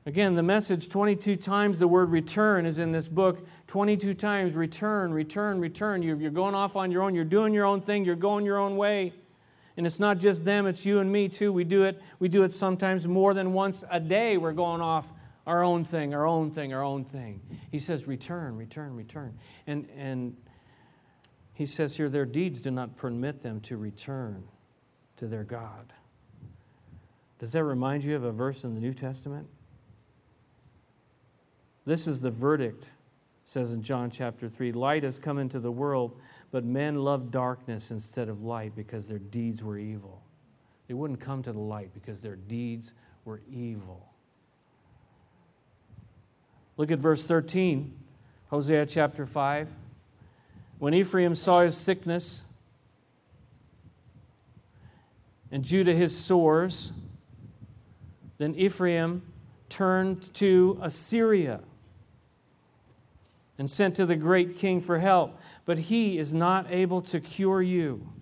Again, 0.05 0.35
the 0.35 0.43
message 0.43 0.89
22 0.89 1.37
times 1.37 1.79
the 1.79 1.87
word 1.87 2.11
return 2.11 2.67
is 2.67 2.79
in 2.79 2.91
this 2.91 3.07
book. 3.07 3.47
22 3.69 4.15
times 4.15 4.55
return, 4.55 5.13
return, 5.15 5.61
return. 5.61 6.03
You're, 6.03 6.31
going 6.31 6.57
off 6.57 6.75
on 6.75 6.91
your 6.91 7.03
own. 7.03 7.15
You're 7.15 7.25
doing 7.25 7.55
your 7.55 7.65
own 7.65 7.81
thing. 7.81 8.05
You're 8.05 8.17
going 8.17 8.45
your 8.45 8.59
own 8.59 8.77
way. 8.77 9.13
And 9.77 9.87
it's 9.87 10.01
not 10.01 10.19
just 10.19 10.45
them, 10.45 10.67
it's 10.67 10.85
you 10.85 10.99
and 10.99 11.11
me 11.11 11.29
too. 11.29 11.53
We 11.53 11.65
do 11.65 11.85
it, 11.85 12.03
we 12.19 12.29
do 12.29 12.43
it 12.43 12.53
sometimes 12.53 13.07
more 13.07 13.33
than 13.33 13.53
once 13.53 13.85
a 13.91 14.01
day. 14.01 14.37
We're 14.37 14.53
going 14.53 14.83
off 14.83 15.11
our 15.47 15.63
own 15.63 15.85
thing, 15.85 16.15
our 16.15 16.27
own 16.27 16.51
thing, 16.51 16.75
our 16.75 16.83
own 16.83 17.05
thing. 17.05 17.41
He 17.71 17.79
says, 17.79 18.07
return, 18.07 18.57
return, 18.57 18.95
return. 18.95 19.39
And, 19.67 19.89
and 19.97 20.37
he 21.55 21.67
says 21.67 21.97
here, 21.97 22.09
their 22.09 22.25
deeds 22.25 22.61
do 22.61 22.71
not 22.71 22.97
permit 22.97 23.43
them 23.43 23.61
to 23.61 23.77
return 23.77 24.45
to 25.17 25.27
their 25.27 25.45
God. 25.45 25.93
Does 27.39 27.53
that 27.53 27.65
remind 27.65 28.05
you 28.05 28.17
of 28.17 28.25
a 28.25 28.33
verse 28.33 28.65
in 28.65 28.75
the 28.75 28.81
New 28.81 28.93
Testament? 28.93 29.49
This 31.85 32.07
is 32.07 32.21
the 32.21 32.31
verdict, 32.31 32.91
says 33.45 33.73
in 33.73 33.83
John 33.83 34.11
chapter 34.11 34.49
3. 34.49 34.73
Light 34.73 35.03
has 35.03 35.19
come 35.19 35.39
into 35.39 35.59
the 35.59 35.73
world, 35.73 36.19
but 36.51 36.65
men 36.65 36.97
loved 36.97 37.33
darkness 37.33 37.91
instead 37.91 38.29
of 38.29 38.43
light 38.43 38.77
because 38.77 39.09
their 39.09 39.19
deeds 39.19 39.63
were 39.63 39.79
evil. 39.79 40.23
They 40.87 40.95
wouldn't 40.95 41.21
come 41.21 41.43
to 41.43 41.53
the 41.53 41.59
light 41.59 41.93
because 41.93 42.21
their 42.21 42.37
deeds 42.37 42.93
were 43.25 43.41
evil. 43.51 44.09
Look 46.77 46.91
at 46.91 46.99
verse 46.99 47.27
13, 47.27 47.93
Hosea 48.49 48.87
chapter 48.87 49.27
5. 49.27 49.69
When 50.83 50.95
Ephraim 50.95 51.37
saw 51.37 51.61
his 51.61 51.77
sickness 51.77 52.43
and 55.53 55.63
Judah 55.63 55.95
his 55.95 56.19
sores, 56.19 56.91
then 58.39 58.57
Ephraim 58.57 59.23
turned 59.69 60.35
to 60.35 60.81
Assyria 60.83 61.61
and 63.57 63.71
sent 63.71 63.95
to 63.95 64.07
the 64.07 64.17
great 64.17 64.57
king 64.57 64.81
for 64.81 64.99
help. 64.99 65.39
But 65.67 65.79
he 65.79 66.19
is 66.19 66.35
not 66.35 66.67
able 66.69 67.01
to 67.03 67.21
cure 67.21 67.63
you. 67.63 68.13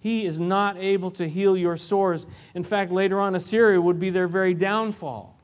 He 0.00 0.26
is 0.26 0.40
not 0.40 0.76
able 0.76 1.12
to 1.12 1.28
heal 1.28 1.56
your 1.56 1.76
sores. 1.76 2.26
In 2.52 2.64
fact, 2.64 2.90
later 2.90 3.20
on, 3.20 3.36
Assyria 3.36 3.80
would 3.80 4.00
be 4.00 4.10
their 4.10 4.26
very 4.26 4.54
downfall. 4.54 5.38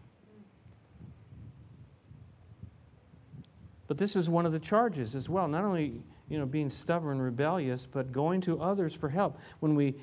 But 3.86 3.98
this 3.98 4.16
is 4.16 4.28
one 4.28 4.44
of 4.44 4.50
the 4.50 4.58
charges 4.58 5.14
as 5.14 5.28
well. 5.28 5.46
Not 5.46 5.62
only 5.62 6.02
you 6.34 6.40
know, 6.40 6.46
being 6.46 6.68
stubborn, 6.68 7.22
rebellious, 7.22 7.86
but 7.86 8.10
going 8.10 8.40
to 8.40 8.60
others 8.60 8.92
for 8.92 9.08
help. 9.08 9.38
When 9.60 9.76
we, 9.76 9.94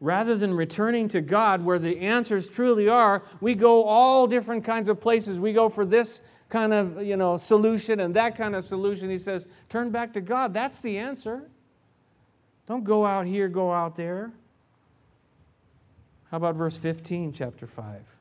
rather 0.00 0.34
than 0.34 0.54
returning 0.54 1.08
to 1.08 1.20
God 1.20 1.62
where 1.62 1.78
the 1.78 2.00
answers 2.00 2.48
truly 2.48 2.88
are, 2.88 3.22
we 3.42 3.54
go 3.54 3.84
all 3.84 4.26
different 4.26 4.64
kinds 4.64 4.88
of 4.88 4.98
places. 4.98 5.38
We 5.38 5.52
go 5.52 5.68
for 5.68 5.84
this 5.84 6.22
kind 6.48 6.72
of 6.72 7.02
you 7.02 7.18
know 7.18 7.36
solution 7.36 8.00
and 8.00 8.16
that 8.16 8.34
kind 8.34 8.56
of 8.56 8.64
solution. 8.64 9.10
He 9.10 9.18
says 9.18 9.46
turn 9.68 9.90
back 9.90 10.14
to 10.14 10.22
god. 10.22 10.54
That's 10.54 10.80
the 10.80 10.96
answer. 10.96 11.50
Don't 12.66 12.84
go 12.84 13.04
out 13.04 13.26
here 13.26 13.46
go 13.48 13.70
out 13.70 13.96
there. 13.96 14.32
How 16.30 16.38
about 16.38 16.54
verse 16.54 16.78
15 16.78 17.34
chapter 17.34 17.66
5 17.66 18.18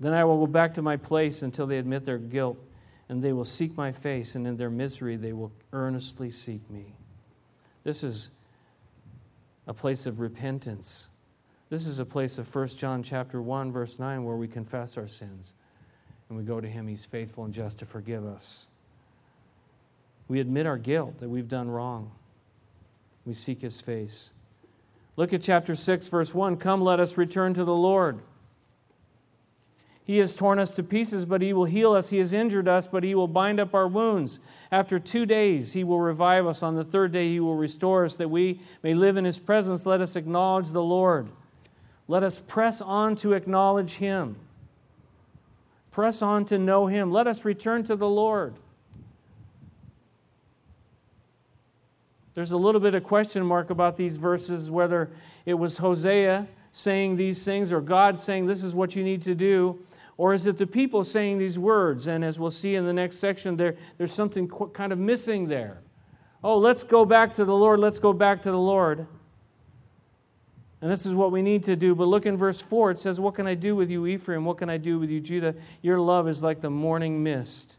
then 0.00 0.12
i 0.12 0.24
will 0.24 0.40
go 0.40 0.46
back 0.48 0.74
to 0.74 0.82
my 0.82 0.96
place 0.96 1.42
until 1.42 1.64
they 1.64 1.78
admit 1.78 2.04
their 2.04 2.18
guilt 2.18 2.58
and 3.08 3.22
they 3.22 3.32
will 3.32 3.44
seek 3.44 3.76
my 3.76 3.92
face 3.92 4.34
and 4.34 4.46
in 4.46 4.56
their 4.56 4.70
misery 4.70 5.16
they 5.16 5.32
will 5.32 5.52
earnestly 5.72 6.30
seek 6.30 6.68
me 6.70 6.94
this 7.84 8.02
is 8.02 8.30
a 9.66 9.74
place 9.74 10.06
of 10.06 10.20
repentance 10.20 11.08
this 11.70 11.86
is 11.86 11.98
a 11.98 12.04
place 12.04 12.38
of 12.38 12.54
1 12.54 12.68
john 12.68 13.02
chapter 13.02 13.40
1 13.40 13.72
verse 13.72 13.98
9 13.98 14.24
where 14.24 14.36
we 14.36 14.48
confess 14.48 14.96
our 14.96 15.06
sins 15.06 15.54
and 16.28 16.38
we 16.38 16.44
go 16.44 16.60
to 16.60 16.68
Him, 16.68 16.88
He's 16.88 17.04
faithful 17.04 17.44
and 17.44 17.52
just 17.52 17.78
to 17.80 17.86
forgive 17.86 18.24
us. 18.24 18.68
We 20.26 20.40
admit 20.40 20.66
our 20.66 20.78
guilt, 20.78 21.18
that 21.18 21.28
we've 21.28 21.48
done 21.48 21.68
wrong. 21.68 22.12
We 23.24 23.34
seek 23.34 23.60
His 23.60 23.80
face. 23.80 24.32
Look 25.16 25.32
at 25.32 25.42
chapter 25.42 25.74
6, 25.74 26.08
verse 26.08 26.34
1. 26.34 26.56
Come, 26.56 26.80
let 26.80 26.98
us 26.98 27.16
return 27.16 27.54
to 27.54 27.64
the 27.64 27.74
Lord. 27.74 28.20
He 30.04 30.18
has 30.18 30.34
torn 30.34 30.58
us 30.58 30.72
to 30.72 30.82
pieces, 30.82 31.24
but 31.24 31.40
He 31.40 31.54
will 31.54 31.64
heal 31.64 31.94
us. 31.94 32.10
He 32.10 32.18
has 32.18 32.34
injured 32.34 32.68
us, 32.68 32.86
but 32.86 33.02
He 33.04 33.14
will 33.14 33.26
bind 33.26 33.58
up 33.58 33.74
our 33.74 33.88
wounds. 33.88 34.38
After 34.70 34.98
two 34.98 35.24
days, 35.24 35.72
He 35.72 35.82
will 35.82 36.00
revive 36.00 36.46
us. 36.46 36.62
On 36.62 36.74
the 36.74 36.84
third 36.84 37.12
day, 37.12 37.28
He 37.28 37.40
will 37.40 37.56
restore 37.56 38.04
us, 38.04 38.16
that 38.16 38.28
we 38.28 38.60
may 38.82 38.92
live 38.92 39.16
in 39.16 39.24
His 39.24 39.38
presence. 39.38 39.86
Let 39.86 40.02
us 40.02 40.14
acknowledge 40.14 40.70
the 40.70 40.82
Lord. 40.82 41.28
Let 42.06 42.22
us 42.22 42.38
press 42.38 42.82
on 42.82 43.16
to 43.16 43.32
acknowledge 43.32 43.94
Him. 43.94 44.36
Press 45.90 46.20
on 46.20 46.44
to 46.46 46.58
know 46.58 46.86
Him. 46.86 47.10
Let 47.10 47.26
us 47.26 47.46
return 47.46 47.82
to 47.84 47.96
the 47.96 48.08
Lord. 48.08 48.56
There's 52.34 52.52
a 52.52 52.56
little 52.56 52.80
bit 52.80 52.94
of 52.94 53.04
question 53.04 53.46
mark 53.46 53.70
about 53.70 53.96
these 53.96 54.18
verses 54.18 54.70
whether 54.70 55.08
it 55.46 55.54
was 55.54 55.78
Hosea 55.78 56.48
saying 56.72 57.14
these 57.14 57.44
things 57.44 57.72
or 57.72 57.80
God 57.80 58.18
saying 58.18 58.46
this 58.46 58.64
is 58.64 58.74
what 58.74 58.96
you 58.96 59.04
need 59.04 59.22
to 59.22 59.36
do, 59.36 59.78
or 60.16 60.32
is 60.32 60.46
it 60.46 60.58
the 60.58 60.66
people 60.66 61.04
saying 61.04 61.38
these 61.38 61.58
words? 61.58 62.06
And 62.06 62.24
as 62.24 62.38
we'll 62.38 62.50
see 62.50 62.74
in 62.74 62.84
the 62.84 62.92
next 62.92 63.18
section, 63.18 63.56
there, 63.56 63.76
there's 63.98 64.12
something 64.12 64.48
kind 64.48 64.92
of 64.92 64.98
missing 64.98 65.48
there. 65.48 65.80
Oh, 66.42 66.58
let's 66.58 66.84
go 66.84 67.04
back 67.04 67.34
to 67.34 67.44
the 67.44 67.54
Lord, 67.54 67.80
let's 67.80 67.98
go 67.98 68.12
back 68.12 68.42
to 68.42 68.50
the 68.50 68.58
Lord. 68.58 69.06
And 70.84 70.92
this 70.92 71.06
is 71.06 71.14
what 71.14 71.32
we 71.32 71.40
need 71.40 71.62
to 71.62 71.76
do. 71.76 71.94
But 71.94 72.08
look 72.08 72.26
in 72.26 72.36
verse 72.36 72.60
4. 72.60 72.90
It 72.90 72.98
says, 72.98 73.18
What 73.18 73.34
can 73.34 73.46
I 73.46 73.54
do 73.54 73.74
with 73.74 73.90
you, 73.90 74.06
Ephraim? 74.06 74.44
What 74.44 74.58
can 74.58 74.68
I 74.68 74.76
do 74.76 74.98
with 74.98 75.08
you, 75.08 75.18
Judah? 75.18 75.54
Your 75.80 75.98
love 75.98 76.28
is 76.28 76.42
like 76.42 76.60
the 76.60 76.68
morning 76.68 77.22
mist, 77.22 77.78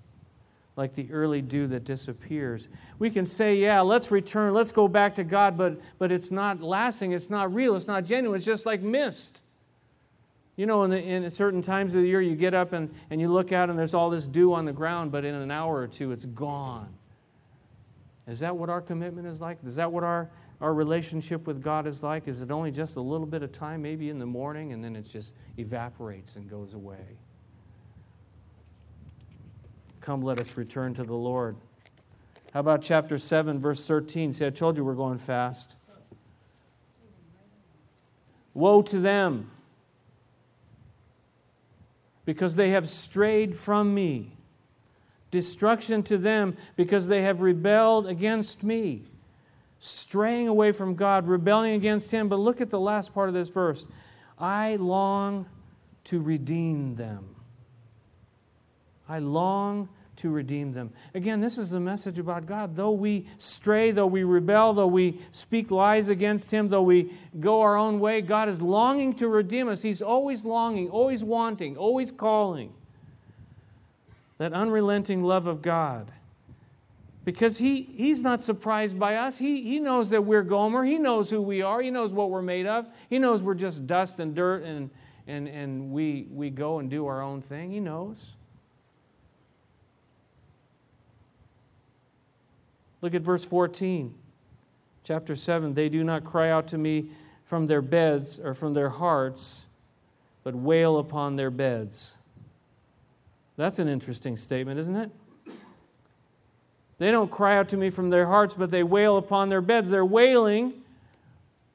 like 0.75 0.95
the 0.95 1.11
early 1.11 1.43
dew 1.43 1.67
that 1.67 1.83
disappears. 1.83 2.67
We 2.97 3.11
can 3.11 3.27
say, 3.27 3.57
Yeah, 3.57 3.81
let's 3.81 4.09
return, 4.09 4.55
let's 4.55 4.71
go 4.71 4.87
back 4.87 5.13
to 5.15 5.23
God, 5.23 5.55
but, 5.55 5.79
but 5.99 6.11
it's 6.11 6.31
not 6.31 6.61
lasting, 6.61 7.11
it's 7.11 7.29
not 7.29 7.53
real, 7.53 7.75
it's 7.75 7.85
not 7.85 8.05
genuine, 8.05 8.37
it's 8.37 8.45
just 8.45 8.65
like 8.65 8.81
mist. 8.81 9.41
You 10.55 10.65
know, 10.65 10.83
in, 10.83 10.91
the, 10.91 10.97
in 10.97 11.29
certain 11.31 11.61
times 11.61 11.95
of 11.95 12.01
the 12.01 12.07
year, 12.07 12.21
you 12.21 12.35
get 12.35 12.53
up 12.53 12.71
and, 12.73 12.93
and 13.09 13.19
you 13.19 13.31
look 13.31 13.51
out 13.51 13.69
and 13.69 13.77
there's 13.77 13.93
all 13.93 14.09
this 14.09 14.27
dew 14.27 14.53
on 14.53 14.65
the 14.65 14.73
ground, 14.73 15.11
but 15.11 15.25
in 15.25 15.35
an 15.35 15.51
hour 15.51 15.75
or 15.75 15.87
two, 15.87 16.11
it's 16.11 16.25
gone. 16.25 16.93
Is 18.27 18.39
that 18.39 18.55
what 18.55 18.69
our 18.69 18.81
commitment 18.81 19.27
is 19.27 19.41
like? 19.41 19.57
Is 19.65 19.75
that 19.75 19.91
what 19.91 20.03
our 20.03 20.29
our 20.61 20.73
relationship 20.73 21.47
with 21.47 21.61
God 21.61 21.85
is 21.85 22.03
like? 22.03 22.27
Is 22.27 22.41
it 22.41 22.51
only 22.51 22.71
just 22.71 22.95
a 22.95 23.01
little 23.01 23.27
bit 23.27 23.43
of 23.43 23.51
time, 23.51 23.81
maybe 23.81 24.09
in 24.09 24.19
the 24.19 24.25
morning, 24.25 24.73
and 24.73 24.83
then 24.83 24.95
it 24.95 25.03
just 25.03 25.33
evaporates 25.57 26.35
and 26.35 26.49
goes 26.49 26.73
away? 26.73 27.17
Come, 30.01 30.21
let 30.21 30.39
us 30.39 30.55
return 30.55 30.93
to 30.95 31.03
the 31.03 31.15
Lord. 31.15 31.57
How 32.53 32.61
about 32.61 32.81
chapter 32.81 33.17
7, 33.17 33.59
verse 33.59 33.85
13? 33.85 34.33
See, 34.33 34.45
I 34.45 34.49
told 34.49 34.77
you 34.77 34.85
we're 34.85 34.93
going 34.93 35.17
fast. 35.17 35.75
Woe 38.53 38.81
to 38.83 38.99
them, 38.99 39.51
because 42.25 42.55
they 42.55 42.71
have 42.71 42.89
strayed 42.89 43.55
from 43.55 43.93
me. 43.93 44.37
Destruction 45.31 46.03
to 46.03 46.17
them, 46.17 46.57
because 46.75 47.07
they 47.07 47.21
have 47.21 47.41
rebelled 47.41 48.07
against 48.07 48.63
me 48.63 49.05
straying 49.79 50.47
away 50.47 50.71
from 50.71 50.95
God, 50.95 51.27
rebelling 51.27 51.73
against 51.73 52.11
Him. 52.11 52.27
But 52.27 52.37
look 52.37 52.61
at 52.61 52.69
the 52.69 52.79
last 52.79 53.13
part 53.13 53.29
of 53.29 53.35
this 53.35 53.49
verse 53.49 53.87
I 54.37 54.75
long 54.77 55.45
to 56.05 56.19
redeem 56.21 56.95
them. 56.95 57.35
I 59.07 59.19
long 59.19 59.89
to 60.17 60.29
redeem 60.29 60.73
them. 60.73 60.91
Again, 61.13 61.41
this 61.41 61.57
is 61.57 61.69
the 61.69 61.79
message 61.79 62.19
about 62.19 62.45
God. 62.45 62.75
Though 62.75 62.91
we 62.91 63.27
stray, 63.37 63.91
though 63.91 64.07
we 64.07 64.23
rebel, 64.23 64.73
though 64.73 64.87
we 64.87 65.19
speak 65.31 65.71
lies 65.71 66.09
against 66.09 66.51
Him, 66.51 66.69
though 66.69 66.83
we 66.83 67.13
go 67.39 67.61
our 67.61 67.77
own 67.77 67.99
way, 67.99 68.21
God 68.21 68.49
is 68.49 68.61
longing 68.61 69.13
to 69.15 69.27
redeem 69.27 69.67
us. 69.67 69.81
He's 69.81 70.01
always 70.01 70.45
longing, 70.45 70.89
always 70.89 71.23
wanting, 71.23 71.77
always 71.77 72.11
calling. 72.11 72.73
That 74.37 74.53
unrelenting 74.53 75.23
love 75.23 75.47
of 75.47 75.61
God 75.61 76.11
because 77.25 77.57
he, 77.57 77.89
he's 77.95 78.21
not 78.21 78.41
surprised 78.41 78.97
by 78.97 79.15
us. 79.15 79.39
He, 79.39 79.63
he 79.63 79.79
knows 79.79 80.11
that 80.11 80.23
we're 80.23 80.43
Gomer. 80.43 80.85
He 80.85 80.99
knows 80.99 81.31
who 81.31 81.41
we 81.41 81.63
are. 81.63 81.81
He 81.81 81.89
knows 81.89 82.13
what 82.13 82.29
we're 82.29 82.43
made 82.43 82.67
of. 82.67 82.87
He 83.09 83.17
knows 83.17 83.41
we're 83.41 83.55
just 83.55 83.87
dust 83.87 84.19
and 84.19 84.35
dirt 84.35 84.63
and, 84.63 84.91
and, 85.27 85.47
and 85.47 85.91
we, 85.91 86.27
we 86.31 86.51
go 86.51 86.77
and 86.77 86.89
do 86.89 87.07
our 87.07 87.21
own 87.21 87.41
thing. 87.41 87.71
He 87.71 87.79
knows. 87.79 88.35
Look 93.05 93.13
at 93.13 93.21
verse 93.21 93.45
14, 93.45 94.15
chapter 95.03 95.35
7. 95.35 95.75
They 95.75 95.89
do 95.89 96.03
not 96.03 96.23
cry 96.23 96.49
out 96.49 96.67
to 96.69 96.77
me 96.79 97.11
from 97.43 97.67
their 97.67 97.83
beds 97.83 98.39
or 98.39 98.55
from 98.55 98.73
their 98.73 98.89
hearts, 98.89 99.67
but 100.43 100.55
wail 100.55 100.97
upon 100.97 101.35
their 101.35 101.51
beds. 101.51 102.17
That's 103.57 103.77
an 103.77 103.87
interesting 103.87 104.37
statement, 104.37 104.79
isn't 104.79 104.95
it? 104.95 105.11
They 106.97 107.11
don't 107.11 107.29
cry 107.29 107.55
out 107.55 107.69
to 107.69 107.77
me 107.77 107.91
from 107.91 108.09
their 108.09 108.25
hearts, 108.25 108.55
but 108.55 108.71
they 108.71 108.81
wail 108.81 109.17
upon 109.17 109.49
their 109.49 109.61
beds. 109.61 109.91
They're 109.91 110.03
wailing 110.03 110.73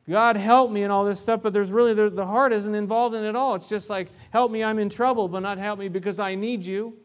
God 0.08 0.36
help 0.36 0.72
me 0.72 0.82
and 0.82 0.90
all 0.90 1.04
this 1.04 1.20
stuff, 1.20 1.40
but 1.40 1.52
there's 1.52 1.70
really, 1.70 1.94
the 1.94 2.26
heart 2.26 2.52
isn't 2.52 2.74
involved 2.74 3.14
in 3.14 3.22
it 3.22 3.36
all. 3.36 3.54
It's 3.54 3.68
just 3.68 3.88
like, 3.88 4.08
help 4.32 4.50
me, 4.50 4.64
I'm 4.64 4.80
in 4.80 4.88
trouble, 4.88 5.28
but 5.28 5.38
not 5.38 5.56
help 5.56 5.78
me 5.78 5.86
because 5.86 6.18
I 6.18 6.34
need 6.34 6.64
you. 6.64 6.96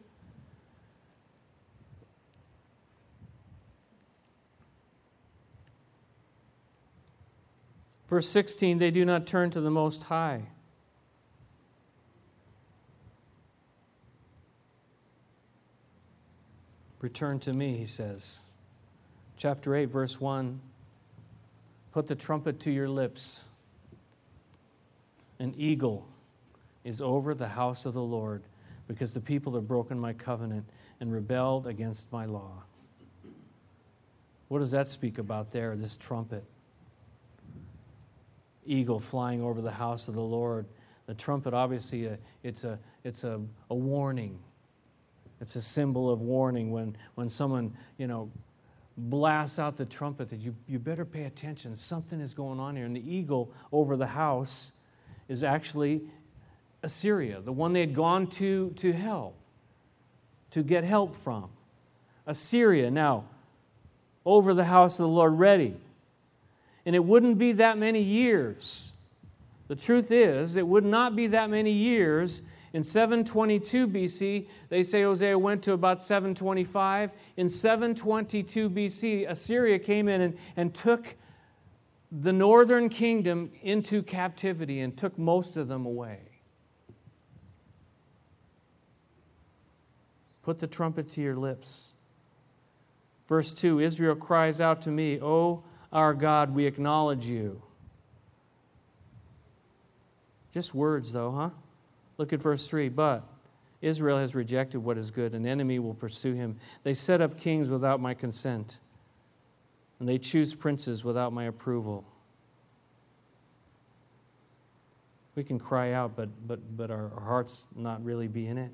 Verse 8.08 8.28
16, 8.28 8.78
they 8.78 8.90
do 8.90 9.04
not 9.04 9.26
turn 9.26 9.50
to 9.50 9.60
the 9.60 9.70
Most 9.70 10.04
High. 10.04 10.48
Return 17.00 17.38
to 17.40 17.52
me, 17.52 17.76
he 17.76 17.84
says. 17.84 18.40
Chapter 19.36 19.74
8, 19.74 19.86
verse 19.86 20.20
1 20.20 20.60
Put 21.92 22.06
the 22.06 22.14
trumpet 22.14 22.60
to 22.60 22.70
your 22.70 22.88
lips. 22.88 23.44
An 25.38 25.54
eagle 25.56 26.06
is 26.84 27.00
over 27.00 27.34
the 27.34 27.48
house 27.48 27.86
of 27.86 27.94
the 27.94 28.02
Lord 28.02 28.42
because 28.88 29.14
the 29.14 29.20
people 29.20 29.54
have 29.54 29.66
broken 29.66 29.98
my 29.98 30.12
covenant 30.12 30.66
and 31.00 31.12
rebelled 31.12 31.66
against 31.66 32.10
my 32.12 32.24
law. 32.24 32.62
What 34.48 34.60
does 34.60 34.70
that 34.70 34.88
speak 34.88 35.18
about 35.18 35.52
there, 35.52 35.76
this 35.76 35.96
trumpet? 35.96 36.44
Eagle 38.66 39.00
flying 39.00 39.42
over 39.42 39.60
the 39.60 39.70
house 39.70 40.08
of 40.08 40.14
the 40.14 40.20
Lord. 40.20 40.66
The 41.06 41.14
trumpet, 41.14 41.54
obviously, 41.54 42.08
uh, 42.08 42.16
it's, 42.42 42.64
a, 42.64 42.78
it's 43.04 43.24
a, 43.24 43.40
a 43.70 43.74
warning. 43.74 44.38
It's 45.40 45.56
a 45.56 45.62
symbol 45.62 46.10
of 46.10 46.20
warning 46.20 46.70
when, 46.70 46.96
when 47.14 47.28
someone, 47.28 47.76
you 47.98 48.06
know, 48.06 48.30
blasts 48.96 49.58
out 49.58 49.76
the 49.76 49.84
trumpet 49.84 50.30
that 50.30 50.40
you, 50.40 50.54
you 50.66 50.78
better 50.78 51.04
pay 51.04 51.24
attention. 51.24 51.76
Something 51.76 52.20
is 52.20 52.34
going 52.34 52.58
on 52.58 52.76
here. 52.76 52.86
And 52.86 52.96
the 52.96 53.14
eagle 53.14 53.52
over 53.72 53.96
the 53.96 54.06
house 54.06 54.72
is 55.28 55.42
actually 55.42 56.02
Assyria, 56.82 57.40
the 57.40 57.52
one 57.52 57.72
they 57.72 57.80
had 57.80 57.94
gone 57.94 58.26
to 58.28 58.70
to 58.76 58.92
help, 58.92 59.36
to 60.50 60.62
get 60.62 60.84
help 60.84 61.16
from. 61.16 61.50
Assyria 62.26 62.90
now 62.90 63.24
over 64.24 64.54
the 64.54 64.64
house 64.64 64.98
of 64.98 65.04
the 65.04 65.08
Lord 65.08 65.38
ready. 65.38 65.76
And 66.86 66.96
it 66.96 67.04
wouldn't 67.04 67.36
be 67.36 67.52
that 67.52 67.76
many 67.76 68.00
years. 68.00 68.92
The 69.68 69.76
truth 69.76 70.10
is, 70.10 70.56
it 70.56 70.66
would 70.66 70.84
not 70.84 71.14
be 71.14 71.26
that 71.26 71.50
many 71.50 71.72
years 71.72 72.42
in 72.76 72.82
722 72.82 73.88
BC, 73.88 74.48
they 74.68 74.84
say 74.84 75.00
Hosea 75.00 75.38
went 75.38 75.62
to 75.62 75.72
about 75.72 76.02
725. 76.02 77.10
In 77.38 77.48
722 77.48 78.68
BC, 78.68 79.26
Assyria 79.26 79.78
came 79.78 80.08
in 80.08 80.20
and, 80.20 80.36
and 80.58 80.74
took 80.74 81.16
the 82.12 82.34
northern 82.34 82.90
kingdom 82.90 83.50
into 83.62 84.02
captivity 84.02 84.80
and 84.80 84.94
took 84.94 85.18
most 85.18 85.56
of 85.56 85.68
them 85.68 85.86
away. 85.86 86.20
Put 90.42 90.58
the 90.58 90.66
trumpet 90.66 91.08
to 91.12 91.22
your 91.22 91.36
lips. 91.36 91.94
Verse 93.26 93.54
2 93.54 93.80
Israel 93.80 94.14
cries 94.14 94.60
out 94.60 94.82
to 94.82 94.90
me, 94.90 95.18
O 95.18 95.64
our 95.96 96.12
God, 96.12 96.54
we 96.54 96.66
acknowledge 96.66 97.24
you. 97.24 97.62
Just 100.52 100.74
words, 100.74 101.10
though, 101.10 101.32
huh? 101.32 101.50
Look 102.18 102.34
at 102.34 102.42
verse 102.42 102.68
3. 102.68 102.90
But 102.90 103.26
Israel 103.80 104.18
has 104.18 104.34
rejected 104.34 104.80
what 104.80 104.98
is 104.98 105.10
good, 105.10 105.32
an 105.32 105.46
enemy 105.46 105.78
will 105.78 105.94
pursue 105.94 106.34
him. 106.34 106.58
They 106.82 106.92
set 106.92 107.22
up 107.22 107.40
kings 107.40 107.70
without 107.70 107.98
my 107.98 108.12
consent, 108.12 108.78
and 109.98 110.06
they 110.06 110.18
choose 110.18 110.54
princes 110.54 111.02
without 111.02 111.32
my 111.32 111.44
approval. 111.44 112.04
We 115.34 115.44
can 115.44 115.58
cry 115.58 115.92
out, 115.92 116.14
but, 116.14 116.28
but, 116.46 116.76
but 116.76 116.90
our, 116.90 117.10
our 117.14 117.24
hearts 117.24 117.66
not 117.74 118.04
really 118.04 118.28
be 118.28 118.46
in 118.46 118.58
it. 118.58 118.72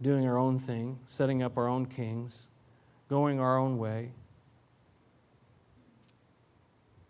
Doing 0.00 0.28
our 0.28 0.38
own 0.38 0.60
thing, 0.60 1.00
setting 1.06 1.42
up 1.42 1.58
our 1.58 1.66
own 1.66 1.86
kings, 1.86 2.48
going 3.12 3.40
our 3.40 3.58
own 3.58 3.76
way. 3.76 4.10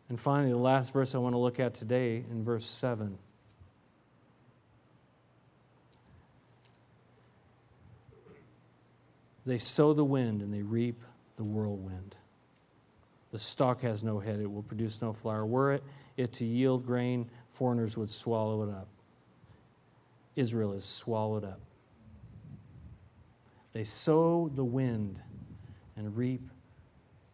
And 0.08 0.18
finally, 0.18 0.50
the 0.50 0.58
last 0.58 0.92
verse 0.92 1.14
I 1.14 1.18
want 1.18 1.34
to 1.34 1.38
look 1.38 1.60
at 1.60 1.74
today 1.74 2.24
in 2.28 2.42
verse 2.42 2.66
7. 2.66 3.18
They 9.46 9.58
sow 9.58 9.92
the 9.92 10.04
wind 10.04 10.42
and 10.42 10.52
they 10.52 10.62
reap 10.62 11.00
the 11.36 11.44
whirlwind. 11.44 12.16
The 13.30 13.38
stalk 13.38 13.82
has 13.82 14.02
no 14.02 14.18
head, 14.18 14.40
it 14.40 14.50
will 14.50 14.64
produce 14.64 15.00
no 15.00 15.12
flower. 15.12 15.46
Were 15.46 15.74
it, 15.74 15.84
it 16.16 16.32
to 16.32 16.44
yield 16.44 16.84
grain, 16.84 17.30
foreigners 17.48 17.96
would 17.96 18.10
swallow 18.10 18.64
it 18.64 18.70
up. 18.70 18.88
Israel 20.34 20.72
is 20.72 20.84
swallowed 20.84 21.44
up. 21.44 21.60
They 23.72 23.84
sow 23.84 24.50
the 24.52 24.64
wind 24.64 25.20
and 25.96 26.16
reap 26.16 26.48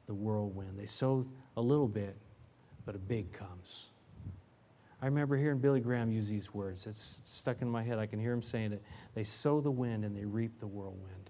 the 0.07 0.15
whirlwind. 0.15 0.79
They 0.79 0.87
sow 0.87 1.27
a 1.57 1.61
little 1.61 1.89
bit 1.89 2.17
but 2.89 2.95
a 2.95 2.99
big 2.99 3.31
comes. 3.33 3.89
I 5.03 5.05
remember 5.05 5.37
hearing 5.37 5.59
Billy 5.59 5.79
Graham 5.79 6.11
use 6.11 6.27
these 6.27 6.55
words. 6.55 6.87
It's 6.87 7.21
stuck 7.23 7.61
in 7.61 7.69
my 7.69 7.83
head. 7.83 7.99
I 7.99 8.07
can 8.07 8.19
hear 8.19 8.33
him 8.33 8.41
saying 8.41 8.73
it. 8.73 8.83
They 9.15 9.25
sow 9.25 9.61
the 9.61 9.71
wind 9.71 10.07
and 10.07 10.17
they 10.17 10.25
reap 10.25 10.59
the 10.59 10.67
whirlwind. 10.67 11.29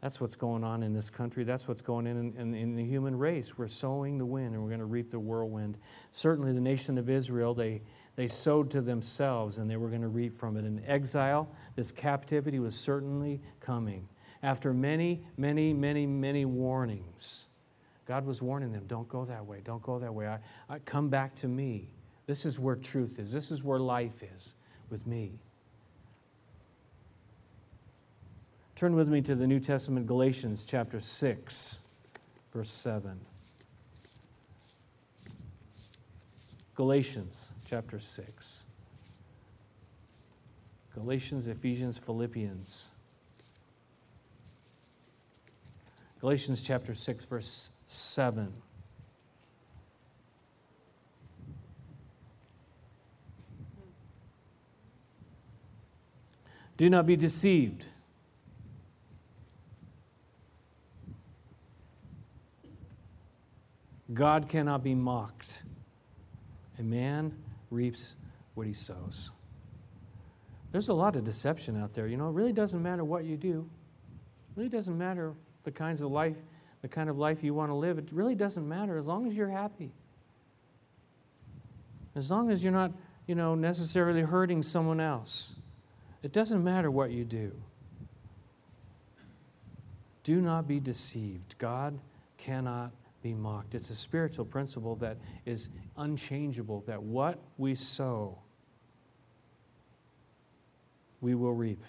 That's 0.00 0.20
what's 0.20 0.34
going 0.34 0.64
on 0.64 0.82
in 0.82 0.92
this 0.92 1.08
country. 1.08 1.44
That's 1.44 1.68
what's 1.68 1.82
going 1.82 2.08
on 2.08 2.16
in, 2.16 2.34
in, 2.36 2.52
in, 2.52 2.74
the 2.74 2.84
human 2.84 3.16
race. 3.16 3.56
We're 3.56 3.68
sowing 3.68 4.18
the 4.18 4.26
wind 4.26 4.54
and 4.54 4.62
we're 4.64 4.70
going 4.70 4.80
to 4.80 4.86
reap 4.86 5.12
the 5.12 5.20
whirlwind. 5.20 5.78
Certainly, 6.10 6.52
the 6.54 6.60
nation 6.60 6.98
of 6.98 7.08
Israel, 7.08 7.54
they, 7.54 7.80
they 8.16 8.26
sowed 8.26 8.72
to 8.72 8.80
themselves 8.80 9.58
and 9.58 9.70
they 9.70 9.76
were 9.76 9.88
going 9.88 10.02
to 10.02 10.08
reap 10.08 10.34
from 10.34 10.56
it. 10.56 10.64
In 10.64 10.84
exile, 10.84 11.48
this 11.76 11.92
captivity 11.92 12.58
was 12.58 12.74
certainly 12.74 13.40
coming. 13.60 14.08
After 14.44 14.74
many, 14.74 15.24
many, 15.38 15.72
many, 15.72 16.06
many 16.06 16.44
warnings, 16.44 17.46
God 18.04 18.26
was 18.26 18.42
warning 18.42 18.72
them 18.72 18.84
don't 18.86 19.08
go 19.08 19.24
that 19.24 19.46
way, 19.46 19.62
don't 19.64 19.82
go 19.82 19.98
that 19.98 20.12
way. 20.12 20.28
I, 20.28 20.38
I, 20.68 20.80
come 20.80 21.08
back 21.08 21.34
to 21.36 21.48
me. 21.48 21.88
This 22.26 22.44
is 22.44 22.60
where 22.60 22.76
truth 22.76 23.18
is, 23.18 23.32
this 23.32 23.50
is 23.50 23.64
where 23.64 23.78
life 23.78 24.22
is 24.22 24.54
with 24.90 25.06
me. 25.06 25.38
Turn 28.76 28.94
with 28.94 29.08
me 29.08 29.22
to 29.22 29.34
the 29.34 29.46
New 29.46 29.60
Testament, 29.60 30.06
Galatians 30.06 30.66
chapter 30.66 31.00
6, 31.00 31.80
verse 32.52 32.70
7. 32.70 33.18
Galatians 36.74 37.52
chapter 37.64 37.98
6. 37.98 38.66
Galatians, 40.92 41.46
Ephesians, 41.46 41.96
Philippians. 41.96 42.90
Galatians 46.24 46.62
chapter 46.62 46.94
6, 46.94 47.26
verse 47.26 47.68
7. 47.86 48.50
Do 56.78 56.88
not 56.88 57.04
be 57.04 57.14
deceived. 57.14 57.88
God 64.14 64.48
cannot 64.48 64.82
be 64.82 64.94
mocked. 64.94 65.62
A 66.78 66.82
man 66.82 67.36
reaps 67.70 68.16
what 68.54 68.66
he 68.66 68.72
sows. 68.72 69.30
There's 70.72 70.88
a 70.88 70.94
lot 70.94 71.16
of 71.16 71.24
deception 71.24 71.78
out 71.78 71.92
there. 71.92 72.06
You 72.06 72.16
know, 72.16 72.30
it 72.30 72.32
really 72.32 72.54
doesn't 72.54 72.82
matter 72.82 73.04
what 73.04 73.26
you 73.26 73.36
do. 73.36 73.68
It 74.56 74.58
really 74.58 74.70
doesn't 74.70 74.96
matter 74.96 75.34
the 75.64 75.72
kinds 75.72 76.00
of 76.00 76.10
life 76.10 76.36
the 76.84 76.88
kind 76.88 77.08
of 77.08 77.16
life 77.16 77.42
you 77.42 77.54
want 77.54 77.70
to 77.70 77.74
live, 77.74 77.96
it 77.96 78.10
really 78.12 78.34
doesn't 78.34 78.68
matter 78.68 78.98
as 78.98 79.06
long 79.06 79.26
as 79.26 79.34
you're 79.34 79.48
happy. 79.48 79.90
As 82.14 82.30
long 82.30 82.50
as 82.50 82.62
you're 82.62 82.74
not, 82.74 82.92
you 83.26 83.34
know, 83.34 83.54
necessarily 83.54 84.20
hurting 84.20 84.62
someone 84.62 85.00
else. 85.00 85.54
It 86.22 86.30
doesn't 86.30 86.62
matter 86.62 86.90
what 86.90 87.10
you 87.10 87.24
do. 87.24 87.52
Do 90.24 90.42
not 90.42 90.68
be 90.68 90.78
deceived. 90.78 91.56
God 91.56 91.98
cannot 92.36 92.92
be 93.22 93.32
mocked. 93.32 93.74
It's 93.74 93.88
a 93.88 93.94
spiritual 93.94 94.44
principle 94.44 94.96
that 94.96 95.16
is 95.46 95.70
unchangeable 95.96 96.84
that 96.86 97.02
what 97.02 97.38
we 97.56 97.74
sow, 97.74 98.40
we 101.22 101.34
will 101.34 101.54
reap. 101.54 101.82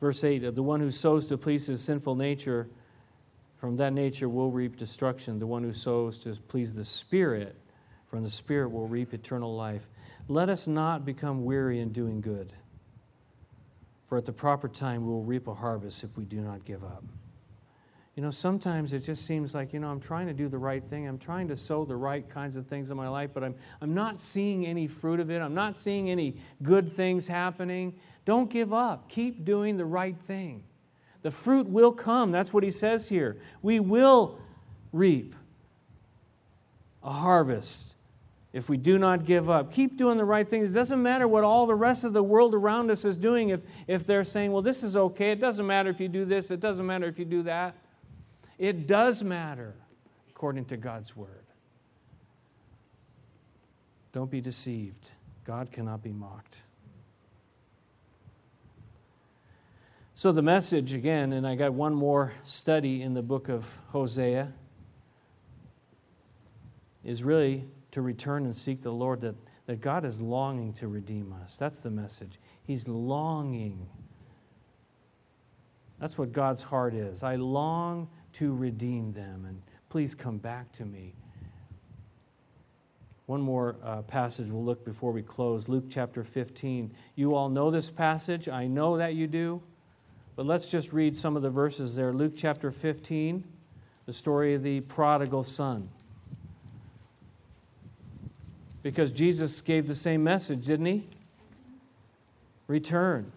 Verse 0.00 0.22
8 0.22 0.44
of 0.44 0.54
the 0.54 0.62
one 0.62 0.80
who 0.80 0.90
sows 0.90 1.26
to 1.26 1.36
please 1.36 1.66
his 1.66 1.80
sinful 1.82 2.14
nature, 2.14 2.68
from 3.56 3.76
that 3.76 3.92
nature 3.92 4.28
will 4.28 4.50
reap 4.50 4.76
destruction. 4.76 5.40
The 5.40 5.46
one 5.46 5.64
who 5.64 5.72
sows 5.72 6.18
to 6.20 6.34
please 6.46 6.74
the 6.74 6.84
Spirit, 6.84 7.56
from 8.08 8.22
the 8.22 8.30
Spirit 8.30 8.70
will 8.70 8.86
reap 8.86 9.12
eternal 9.12 9.56
life. 9.56 9.88
Let 10.28 10.48
us 10.48 10.68
not 10.68 11.04
become 11.04 11.44
weary 11.44 11.80
in 11.80 11.90
doing 11.90 12.20
good, 12.20 12.52
For 14.06 14.16
at 14.16 14.24
the 14.24 14.32
proper 14.32 14.68
time 14.68 15.04
we 15.04 15.12
will 15.12 15.24
reap 15.24 15.48
a 15.48 15.54
harvest 15.54 16.04
if 16.04 16.16
we 16.16 16.24
do 16.24 16.40
not 16.40 16.64
give 16.64 16.84
up. 16.84 17.04
You 18.18 18.24
know, 18.24 18.32
sometimes 18.32 18.92
it 18.94 19.04
just 19.04 19.24
seems 19.24 19.54
like, 19.54 19.72
you 19.72 19.78
know, 19.78 19.88
I'm 19.88 20.00
trying 20.00 20.26
to 20.26 20.32
do 20.32 20.48
the 20.48 20.58
right 20.58 20.82
thing. 20.82 21.06
I'm 21.06 21.18
trying 21.18 21.46
to 21.46 21.54
sow 21.54 21.84
the 21.84 21.94
right 21.94 22.28
kinds 22.28 22.56
of 22.56 22.66
things 22.66 22.90
in 22.90 22.96
my 22.96 23.06
life, 23.06 23.30
but 23.32 23.44
I'm, 23.44 23.54
I'm 23.80 23.94
not 23.94 24.18
seeing 24.18 24.66
any 24.66 24.88
fruit 24.88 25.20
of 25.20 25.30
it. 25.30 25.40
I'm 25.40 25.54
not 25.54 25.78
seeing 25.78 26.10
any 26.10 26.34
good 26.60 26.90
things 26.90 27.28
happening. 27.28 27.94
Don't 28.24 28.50
give 28.50 28.72
up. 28.72 29.08
Keep 29.08 29.44
doing 29.44 29.76
the 29.76 29.84
right 29.84 30.18
thing. 30.18 30.64
The 31.22 31.30
fruit 31.30 31.68
will 31.68 31.92
come. 31.92 32.32
That's 32.32 32.52
what 32.52 32.64
he 32.64 32.72
says 32.72 33.08
here. 33.08 33.36
We 33.62 33.78
will 33.78 34.40
reap 34.92 35.36
a 37.04 37.12
harvest 37.12 37.94
if 38.52 38.68
we 38.68 38.78
do 38.78 38.98
not 38.98 39.26
give 39.26 39.48
up. 39.48 39.72
Keep 39.72 39.96
doing 39.96 40.18
the 40.18 40.24
right 40.24 40.48
things. 40.48 40.72
It 40.72 40.74
doesn't 40.74 41.00
matter 41.00 41.28
what 41.28 41.44
all 41.44 41.68
the 41.68 41.76
rest 41.76 42.02
of 42.02 42.14
the 42.14 42.24
world 42.24 42.52
around 42.52 42.90
us 42.90 43.04
is 43.04 43.16
doing 43.16 43.50
if, 43.50 43.62
if 43.86 44.04
they're 44.04 44.24
saying, 44.24 44.50
well, 44.50 44.62
this 44.62 44.82
is 44.82 44.96
okay. 44.96 45.30
It 45.30 45.38
doesn't 45.38 45.64
matter 45.64 45.88
if 45.88 46.00
you 46.00 46.08
do 46.08 46.24
this. 46.24 46.50
It 46.50 46.58
doesn't 46.58 46.84
matter 46.84 47.06
if 47.06 47.16
you 47.16 47.24
do 47.24 47.44
that. 47.44 47.76
It 48.58 48.86
does 48.86 49.22
matter 49.22 49.74
according 50.30 50.66
to 50.66 50.76
God's 50.76 51.16
word. 51.16 51.46
Don't 54.12 54.30
be 54.30 54.40
deceived. 54.40 55.12
God 55.44 55.70
cannot 55.70 56.02
be 56.02 56.12
mocked. 56.12 56.62
So, 60.14 60.32
the 60.32 60.42
message 60.42 60.94
again, 60.94 61.32
and 61.32 61.46
I 61.46 61.54
got 61.54 61.72
one 61.72 61.94
more 61.94 62.32
study 62.42 63.02
in 63.02 63.14
the 63.14 63.22
book 63.22 63.48
of 63.48 63.78
Hosea, 63.90 64.52
is 67.04 67.22
really 67.22 67.68
to 67.92 68.02
return 68.02 68.44
and 68.44 68.56
seek 68.56 68.82
the 68.82 68.90
Lord, 68.90 69.20
that, 69.20 69.36
that 69.66 69.80
God 69.80 70.04
is 70.04 70.20
longing 70.20 70.72
to 70.74 70.88
redeem 70.88 71.32
us. 71.32 71.56
That's 71.56 71.78
the 71.78 71.90
message. 71.90 72.40
He's 72.64 72.88
longing. 72.88 73.88
That's 76.00 76.18
what 76.18 76.32
God's 76.32 76.64
heart 76.64 76.94
is. 76.94 77.22
I 77.22 77.36
long 77.36 78.08
to 78.38 78.54
redeem 78.54 79.12
them. 79.12 79.44
And 79.48 79.60
please 79.88 80.14
come 80.14 80.38
back 80.38 80.70
to 80.72 80.84
me. 80.84 81.14
One 83.26 83.40
more 83.40 83.74
uh, 83.82 84.02
passage 84.02 84.48
we'll 84.48 84.64
look 84.64 84.84
before 84.84 85.10
we 85.10 85.22
close 85.22 85.68
Luke 85.68 85.86
chapter 85.90 86.22
15. 86.22 86.92
You 87.16 87.34
all 87.34 87.48
know 87.48 87.72
this 87.72 87.90
passage. 87.90 88.48
I 88.48 88.68
know 88.68 88.96
that 88.96 89.14
you 89.14 89.26
do. 89.26 89.60
But 90.36 90.46
let's 90.46 90.68
just 90.68 90.92
read 90.92 91.16
some 91.16 91.34
of 91.36 91.42
the 91.42 91.50
verses 91.50 91.96
there. 91.96 92.12
Luke 92.12 92.34
chapter 92.36 92.70
15, 92.70 93.42
the 94.06 94.12
story 94.12 94.54
of 94.54 94.62
the 94.62 94.80
prodigal 94.82 95.42
son. 95.42 95.88
Because 98.84 99.10
Jesus 99.10 99.60
gave 99.60 99.88
the 99.88 99.96
same 99.96 100.22
message, 100.22 100.64
didn't 100.64 100.86
he? 100.86 101.08
Return. 102.68 103.32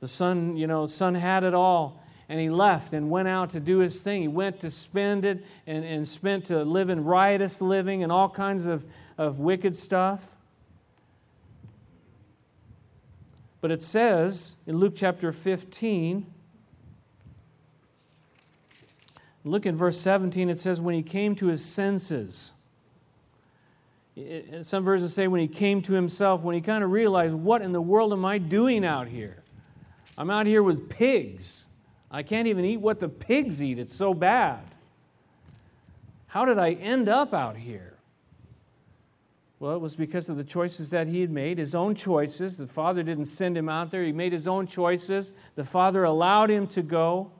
The 0.00 0.08
son, 0.08 0.58
you 0.58 0.66
know, 0.66 0.84
son 0.84 1.14
had 1.14 1.44
it 1.44 1.54
all 1.54 2.01
and 2.28 2.40
he 2.40 2.50
left 2.50 2.92
and 2.92 3.10
went 3.10 3.28
out 3.28 3.50
to 3.50 3.60
do 3.60 3.78
his 3.78 4.00
thing. 4.00 4.22
He 4.22 4.28
went 4.28 4.60
to 4.60 4.70
spend 4.70 5.24
it 5.24 5.44
and, 5.66 5.84
and 5.84 6.06
spent 6.06 6.46
to 6.46 6.62
live 6.64 6.88
in 6.88 7.04
riotous 7.04 7.60
living 7.60 8.02
and 8.02 8.10
all 8.10 8.28
kinds 8.28 8.66
of, 8.66 8.86
of 9.18 9.38
wicked 9.38 9.76
stuff. 9.76 10.34
But 13.60 13.70
it 13.70 13.82
says 13.82 14.56
in 14.66 14.78
Luke 14.78 14.94
chapter 14.96 15.30
15, 15.30 16.26
look 19.44 19.66
at 19.66 19.74
verse 19.74 20.00
17, 20.00 20.50
it 20.50 20.58
says, 20.58 20.80
when 20.80 20.94
he 20.94 21.02
came 21.02 21.34
to 21.36 21.46
his 21.46 21.64
senses. 21.64 22.52
some 24.62 24.84
versions 24.84 25.14
say 25.14 25.28
when 25.28 25.40
he 25.40 25.48
came 25.48 25.80
to 25.82 25.92
himself, 25.92 26.42
when 26.42 26.54
he 26.54 26.60
kind 26.60 26.82
of 26.82 26.90
realized, 26.90 27.34
what 27.34 27.62
in 27.62 27.72
the 27.72 27.80
world 27.80 28.12
am 28.12 28.24
I 28.24 28.38
doing 28.38 28.84
out 28.84 29.08
here? 29.08 29.42
I'm 30.18 30.28
out 30.28 30.46
here 30.46 30.62
with 30.62 30.90
pigs. 30.90 31.66
I 32.12 32.22
can't 32.22 32.46
even 32.46 32.64
eat 32.64 32.76
what 32.76 33.00
the 33.00 33.08
pigs 33.08 33.62
eat. 33.62 33.78
It's 33.78 33.94
so 33.94 34.12
bad. 34.12 34.60
How 36.26 36.44
did 36.44 36.58
I 36.58 36.72
end 36.72 37.08
up 37.08 37.32
out 37.32 37.56
here? 37.56 37.94
Well, 39.58 39.74
it 39.74 39.80
was 39.80 39.96
because 39.96 40.28
of 40.28 40.36
the 40.36 40.44
choices 40.44 40.90
that 40.90 41.06
he 41.06 41.20
had 41.20 41.30
made, 41.30 41.58
his 41.58 41.74
own 41.74 41.94
choices. 41.94 42.58
The 42.58 42.66
Father 42.66 43.02
didn't 43.02 43.26
send 43.26 43.56
him 43.56 43.68
out 43.68 43.90
there, 43.90 44.04
he 44.04 44.12
made 44.12 44.32
his 44.32 44.46
own 44.46 44.66
choices. 44.66 45.32
The 45.54 45.64
Father 45.64 46.04
allowed 46.04 46.50
him 46.50 46.66
to 46.68 46.82
go. 46.82 47.30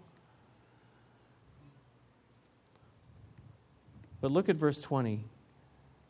But 4.20 4.30
look 4.30 4.48
at 4.48 4.56
verse 4.56 4.80
20. 4.80 5.24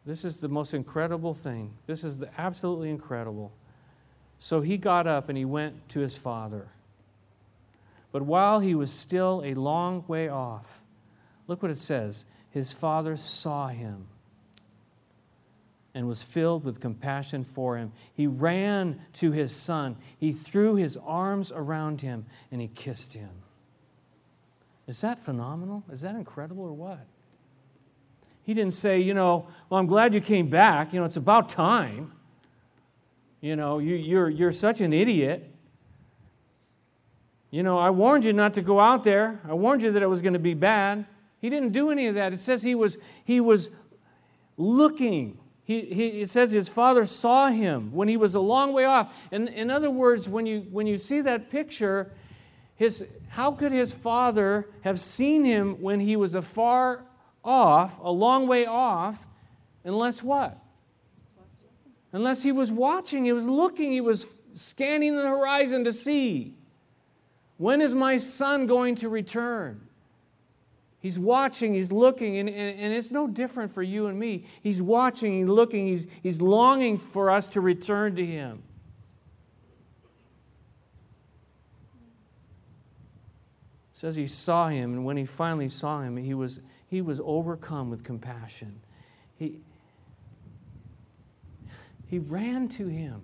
This 0.04 0.24
is 0.24 0.40
the 0.40 0.48
most 0.48 0.74
incredible 0.74 1.34
thing. 1.34 1.72
This 1.86 2.04
is 2.04 2.18
the 2.18 2.28
absolutely 2.36 2.90
incredible. 2.90 3.52
So 4.38 4.60
he 4.60 4.76
got 4.76 5.06
up 5.06 5.28
and 5.28 5.38
he 5.38 5.44
went 5.44 5.88
to 5.90 6.00
his 6.00 6.16
father. 6.16 6.68
But 8.12 8.22
while 8.22 8.60
he 8.60 8.74
was 8.74 8.92
still 8.92 9.42
a 9.44 9.54
long 9.54 10.04
way 10.06 10.28
off, 10.28 10.82
look 11.48 11.62
what 11.62 11.70
it 11.70 11.78
says 11.78 12.26
his 12.50 12.72
father 12.72 13.16
saw 13.16 13.68
him 13.68 14.06
and 15.94 16.06
was 16.06 16.22
filled 16.22 16.64
with 16.64 16.80
compassion 16.80 17.44
for 17.44 17.76
him. 17.76 17.92
He 18.12 18.26
ran 18.26 19.00
to 19.14 19.32
his 19.32 19.54
son, 19.54 19.96
he 20.16 20.32
threw 20.32 20.76
his 20.76 20.98
arms 20.98 21.50
around 21.50 22.02
him, 22.02 22.26
and 22.50 22.60
he 22.60 22.68
kissed 22.68 23.14
him. 23.14 23.30
Is 24.86 25.00
that 25.00 25.18
phenomenal? 25.18 25.84
Is 25.90 26.02
that 26.02 26.14
incredible 26.14 26.64
or 26.64 26.72
what? 26.72 27.06
He 28.42 28.54
didn't 28.54 28.74
say, 28.74 28.98
you 28.98 29.14
know, 29.14 29.46
well, 29.70 29.78
I'm 29.78 29.86
glad 29.86 30.14
you 30.14 30.20
came 30.20 30.48
back. 30.48 30.92
You 30.92 31.00
know, 31.00 31.06
it's 31.06 31.16
about 31.16 31.48
time. 31.48 32.12
You 33.40 33.56
know, 33.56 33.78
you, 33.78 33.94
you're, 33.94 34.28
you're 34.28 34.52
such 34.52 34.80
an 34.80 34.92
idiot. 34.92 35.51
You 37.52 37.62
know, 37.62 37.76
I 37.76 37.90
warned 37.90 38.24
you 38.24 38.32
not 38.32 38.54
to 38.54 38.62
go 38.62 38.80
out 38.80 39.04
there. 39.04 39.38
I 39.46 39.52
warned 39.52 39.82
you 39.82 39.92
that 39.92 40.02
it 40.02 40.06
was 40.08 40.22
going 40.22 40.32
to 40.32 40.38
be 40.38 40.54
bad. 40.54 41.04
He 41.38 41.50
didn't 41.50 41.72
do 41.72 41.90
any 41.90 42.06
of 42.06 42.14
that. 42.14 42.32
It 42.32 42.40
says 42.40 42.62
he 42.62 42.74
was, 42.74 42.96
he 43.24 43.40
was 43.40 43.68
looking. 44.56 45.38
He, 45.62 45.82
he, 45.82 46.22
it 46.22 46.30
says 46.30 46.50
his 46.50 46.70
father 46.70 47.04
saw 47.04 47.48
him 47.48 47.92
when 47.92 48.08
he 48.08 48.16
was 48.16 48.34
a 48.34 48.40
long 48.40 48.72
way 48.72 48.86
off. 48.86 49.14
And 49.30 49.50
in 49.50 49.70
other 49.70 49.90
words, 49.90 50.30
when 50.30 50.46
you, 50.46 50.66
when 50.70 50.86
you 50.86 50.96
see 50.96 51.20
that 51.20 51.50
picture, 51.50 52.10
his, 52.74 53.04
how 53.28 53.52
could 53.52 53.70
his 53.70 53.92
father 53.92 54.68
have 54.80 54.98
seen 54.98 55.44
him 55.44 55.82
when 55.82 56.00
he 56.00 56.16
was 56.16 56.34
afar 56.34 57.04
off, 57.44 57.98
a 58.02 58.10
long 58.10 58.48
way 58.48 58.64
off, 58.64 59.26
unless 59.84 60.22
what? 60.22 60.56
Unless 62.12 62.44
he 62.44 62.52
was 62.52 62.72
watching, 62.72 63.26
he 63.26 63.32
was 63.32 63.46
looking, 63.46 63.92
he 63.92 64.00
was 64.00 64.26
scanning 64.54 65.16
the 65.16 65.28
horizon 65.28 65.84
to 65.84 65.92
see. 65.92 66.56
When 67.62 67.80
is 67.80 67.94
my 67.94 68.16
son 68.16 68.66
going 68.66 68.96
to 68.96 69.08
return? 69.08 69.86
He's 70.98 71.16
watching, 71.16 71.74
he's 71.74 71.92
looking, 71.92 72.36
and, 72.38 72.48
and, 72.48 72.80
and, 72.80 72.92
it's 72.92 73.12
no 73.12 73.28
different 73.28 73.70
for 73.70 73.84
you 73.84 74.08
and 74.08 74.18
me. 74.18 74.46
He's 74.60 74.82
watching, 74.82 75.38
he's 75.38 75.46
looking, 75.46 75.86
he's, 75.86 76.08
he's 76.24 76.42
longing 76.42 76.98
for 76.98 77.30
us 77.30 77.46
to 77.50 77.60
return 77.60 78.16
to 78.16 78.26
him. 78.26 78.64
It 83.92 83.98
says 83.98 84.16
he 84.16 84.26
saw 84.26 84.68
him, 84.68 84.94
and 84.94 85.04
when 85.04 85.16
he 85.16 85.24
finally 85.24 85.68
saw 85.68 86.02
him, 86.02 86.16
he 86.16 86.34
was, 86.34 86.58
he 86.88 87.00
was 87.00 87.20
overcome 87.24 87.90
with 87.90 88.02
compassion. 88.02 88.80
He, 89.38 89.60
he 92.08 92.18
ran 92.18 92.66
to 92.70 92.88
him. 92.88 93.22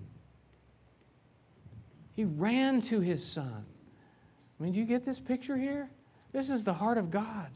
He 2.14 2.24
ran 2.24 2.82
to 2.82 3.00
his 3.00 3.26
son. 3.26 3.64
I 4.58 4.62
mean, 4.62 4.72
do 4.72 4.78
you 4.78 4.86
get 4.86 5.04
this 5.04 5.20
picture 5.20 5.56
here? 5.56 5.90
This 6.32 6.50
is 6.50 6.64
the 6.64 6.74
heart 6.74 6.98
of 6.98 7.10
God. 7.10 7.50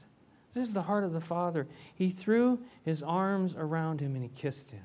This 0.55 0.69
is 0.69 0.75
the 0.75 0.83
heart 0.83 1.05
of 1.05 1.13
the 1.13 1.21
Father. 1.21 1.67
He 1.95 2.11
threw 2.11 2.61
his 2.85 3.03
arms 3.03 3.55
around 3.57 4.01
him 4.01 4.15
and 4.15 4.23
he 4.23 4.29
kissed 4.29 4.71
him. 4.71 4.85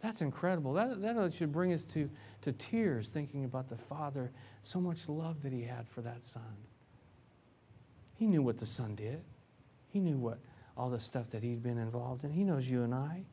That's 0.00 0.20
incredible. 0.20 0.74
That, 0.74 1.02
that 1.02 1.32
should 1.32 1.52
bring 1.52 1.72
us 1.72 1.84
to, 1.86 2.10
to 2.42 2.52
tears 2.52 3.08
thinking 3.08 3.44
about 3.44 3.68
the 3.68 3.76
Father, 3.76 4.30
so 4.62 4.80
much 4.80 5.08
love 5.08 5.42
that 5.42 5.52
he 5.52 5.62
had 5.62 5.88
for 5.88 6.00
that 6.02 6.24
Son. 6.24 6.56
He 8.14 8.26
knew 8.26 8.42
what 8.42 8.58
the 8.58 8.66
Son 8.66 8.94
did, 8.94 9.22
he 9.88 10.00
knew 10.00 10.16
what 10.16 10.38
all 10.76 10.90
the 10.90 11.00
stuff 11.00 11.30
that 11.30 11.42
he'd 11.42 11.62
been 11.62 11.78
involved 11.78 12.22
in. 12.22 12.30
He 12.32 12.44
knows 12.44 12.68
you 12.68 12.82
and 12.82 12.94
I, 12.94 13.24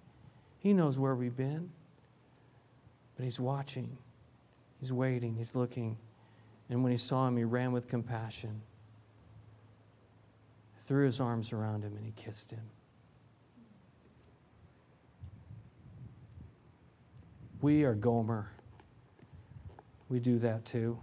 he 0.60 0.74
knows 0.74 0.98
where 0.98 1.16
we've 1.16 1.36
been. 1.36 1.72
But 3.16 3.26
he's 3.26 3.40
watching, 3.40 3.98
he's 4.80 4.92
waiting, 4.92 5.36
he's 5.36 5.56
looking. 5.56 5.98
And 6.74 6.82
when 6.82 6.92
he 6.92 6.98
saw 6.98 7.28
him, 7.28 7.38
he 7.38 7.44
ran 7.44 7.72
with 7.72 7.88
compassion, 7.88 8.64
threw 10.88 11.06
his 11.06 11.20
arms 11.20 11.54
around 11.54 11.84
him, 11.84 11.96
and 11.96 12.04
he 12.04 12.12
kissed 12.14 12.50
him. 12.50 12.64
We 17.62 17.84
are 17.84 17.94
Gomer. 17.94 18.50
We 20.10 20.20
do 20.20 20.40
that 20.40 20.66
too. 20.66 20.98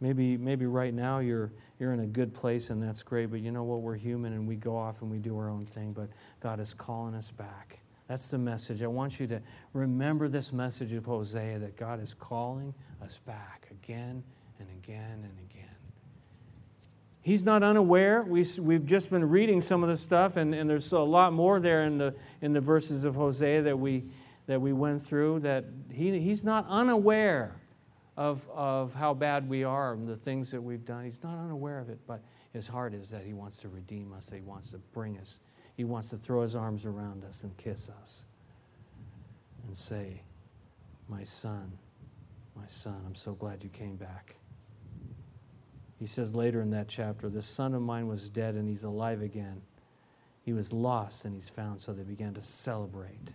Maybe, 0.00 0.38
maybe 0.38 0.64
right 0.64 0.94
now 0.94 1.18
you're, 1.18 1.52
you're 1.78 1.92
in 1.92 2.00
a 2.00 2.06
good 2.06 2.32
place 2.32 2.70
and 2.70 2.82
that's 2.82 3.02
great, 3.02 3.26
but 3.26 3.40
you 3.40 3.52
know 3.52 3.64
what? 3.64 3.82
We're 3.82 3.96
human 3.96 4.32
and 4.32 4.48
we 4.48 4.56
go 4.56 4.74
off 4.74 5.02
and 5.02 5.10
we 5.10 5.18
do 5.18 5.36
our 5.36 5.50
own 5.50 5.66
thing, 5.66 5.92
but 5.92 6.08
God 6.40 6.60
is 6.60 6.72
calling 6.72 7.14
us 7.14 7.30
back. 7.30 7.80
That's 8.08 8.28
the 8.28 8.38
message. 8.38 8.82
I 8.82 8.86
want 8.86 9.20
you 9.20 9.26
to 9.26 9.42
remember 9.74 10.28
this 10.28 10.50
message 10.50 10.94
of 10.94 11.04
Hosea 11.04 11.58
that 11.58 11.76
God 11.76 12.02
is 12.02 12.14
calling 12.14 12.72
us 13.02 13.20
back 13.26 13.68
again 13.70 14.24
and 14.68 14.78
again 14.82 15.24
and 15.24 15.38
again. 15.50 15.68
He's 17.20 17.44
not 17.44 17.62
unaware. 17.62 18.22
We, 18.22 18.44
we've 18.60 18.84
just 18.84 19.10
been 19.10 19.28
reading 19.28 19.60
some 19.60 19.82
of 19.82 19.88
the 19.88 19.96
stuff, 19.96 20.36
and, 20.36 20.54
and 20.54 20.68
there's 20.68 20.92
a 20.92 20.98
lot 20.98 21.32
more 21.32 21.60
there 21.60 21.84
in 21.84 21.98
the, 21.98 22.14
in 22.40 22.52
the 22.52 22.60
verses 22.60 23.04
of 23.04 23.14
Hosea 23.14 23.62
that 23.62 23.78
we, 23.78 24.04
that 24.46 24.60
we 24.60 24.72
went 24.72 25.06
through, 25.06 25.40
that 25.40 25.64
he, 25.90 26.18
he's 26.18 26.42
not 26.42 26.66
unaware 26.68 27.54
of, 28.16 28.48
of 28.52 28.94
how 28.94 29.14
bad 29.14 29.48
we 29.48 29.64
are 29.64 29.92
and 29.92 30.08
the 30.08 30.16
things 30.16 30.50
that 30.50 30.60
we've 30.60 30.84
done. 30.84 31.04
He's 31.04 31.22
not 31.22 31.38
unaware 31.38 31.78
of 31.78 31.88
it, 31.88 32.00
but 32.06 32.22
his 32.52 32.68
heart 32.68 32.92
is 32.92 33.08
that 33.10 33.24
he 33.24 33.32
wants 33.32 33.58
to 33.58 33.68
redeem 33.68 34.12
us, 34.12 34.26
that 34.26 34.36
he 34.36 34.42
wants 34.42 34.72
to 34.72 34.78
bring 34.78 35.18
us, 35.18 35.38
he 35.76 35.84
wants 35.84 36.10
to 36.10 36.16
throw 36.16 36.42
his 36.42 36.54
arms 36.54 36.84
around 36.84 37.24
us 37.24 37.44
and 37.44 37.56
kiss 37.56 37.88
us 37.88 38.24
and 39.64 39.76
say, 39.76 40.22
My 41.08 41.22
son, 41.22 41.78
my 42.56 42.66
son, 42.66 43.02
I'm 43.06 43.14
so 43.14 43.32
glad 43.32 43.62
you 43.62 43.70
came 43.70 43.96
back. 43.96 44.36
He 46.02 46.08
says 46.08 46.34
later 46.34 46.60
in 46.60 46.70
that 46.70 46.88
chapter, 46.88 47.28
This 47.28 47.46
son 47.46 47.74
of 47.74 47.80
mine 47.80 48.08
was 48.08 48.28
dead 48.28 48.56
and 48.56 48.68
he's 48.68 48.82
alive 48.82 49.22
again. 49.22 49.62
He 50.44 50.52
was 50.52 50.72
lost 50.72 51.24
and 51.24 51.32
he's 51.32 51.48
found, 51.48 51.80
so 51.80 51.92
they 51.92 52.02
began 52.02 52.34
to 52.34 52.40
celebrate. 52.40 53.34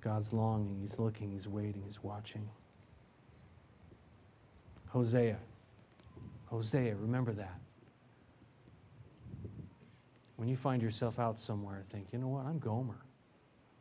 God's 0.00 0.32
longing, 0.32 0.80
he's 0.80 0.98
looking, 0.98 1.30
he's 1.30 1.46
waiting, 1.46 1.82
he's 1.84 2.02
watching. 2.02 2.48
Hosea. 4.88 5.38
Hosea, 6.46 6.96
remember 6.96 7.32
that. 7.34 7.60
When 10.34 10.48
you 10.48 10.56
find 10.56 10.82
yourself 10.82 11.20
out 11.20 11.38
somewhere, 11.38 11.84
think, 11.92 12.08
you 12.12 12.18
know 12.18 12.26
what? 12.26 12.44
I'm 12.44 12.58
Gomer. 12.58 13.04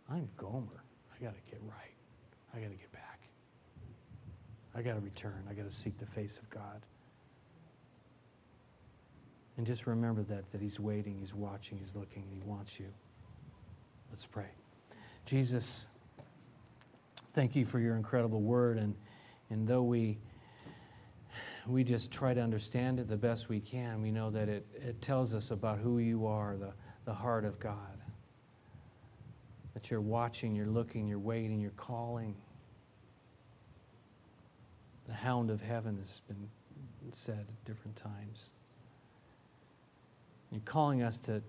I'm 0.08 0.30
Gomer. 0.38 0.84
I 1.12 1.24
got 1.24 1.34
to 1.34 1.42
get 1.50 1.60
right. 1.64 1.96
I 2.54 2.60
got 2.60 2.70
to 2.70 2.78
get 2.78 2.92
back. 2.92 3.05
I 4.76 4.82
got 4.82 4.96
to 4.96 5.00
return. 5.00 5.44
I 5.50 5.54
got 5.54 5.64
to 5.64 5.72
seek 5.72 5.98
the 5.98 6.06
face 6.06 6.38
of 6.38 6.50
God. 6.50 6.86
And 9.58 9.66
just 9.66 9.88
remember 9.88 10.22
that, 10.24 10.52
that 10.52 10.62
He's 10.62 10.80
waiting, 10.80 11.18
He's 11.18 11.34
watching, 11.34 11.78
He's 11.78 11.96
looking, 11.96 12.26
He 12.30 12.42
wants 12.44 12.78
you. 12.78 12.88
Let's 14.10 14.26
pray. 14.26 14.50
Jesus, 15.26 15.88
thank 17.34 17.56
you 17.56 17.66
for 17.66 17.80
your 17.80 17.96
incredible 17.96 18.42
word. 18.42 18.78
And, 18.78 18.96
and 19.50 19.66
though 19.66 19.84
we, 19.84 20.18
we 21.66 21.86
just 21.86 22.12
try 22.12 22.34
to 22.34 22.42
understand 22.42 23.00
it 23.00 23.08
the 23.08 23.18
best 23.18 23.48
we 23.48 23.62
can, 23.62 24.02
we 24.02 24.12
know 24.12 24.30
that 24.30 24.50
it, 24.50 24.66
it 24.76 25.02
tells 25.02 25.34
us 25.34 25.52
about 25.52 25.80
who 25.80 26.00
you 26.00 26.28
are, 26.28 26.58
the, 26.58 26.74
the 27.06 27.14
heart 27.14 27.46
of 27.46 27.58
God. 27.60 27.78
That 29.74 29.90
you're 29.90 30.02
watching, 30.02 30.54
you're 30.54 30.68
looking, 30.68 31.08
you're 31.08 31.18
waiting, 31.18 31.62
you're 31.62 31.72
calling 31.72 32.36
the 35.08 35.14
hound 35.14 35.50
of 35.50 35.62
heaven 35.62 35.98
has 35.98 36.22
been 36.28 36.50
said 37.12 37.46
at 37.48 37.66
different 37.66 37.96
times. 37.96 38.52
You're 40.52 40.62
calling 40.62 41.04
us 41.04 41.18
to, 41.20 41.42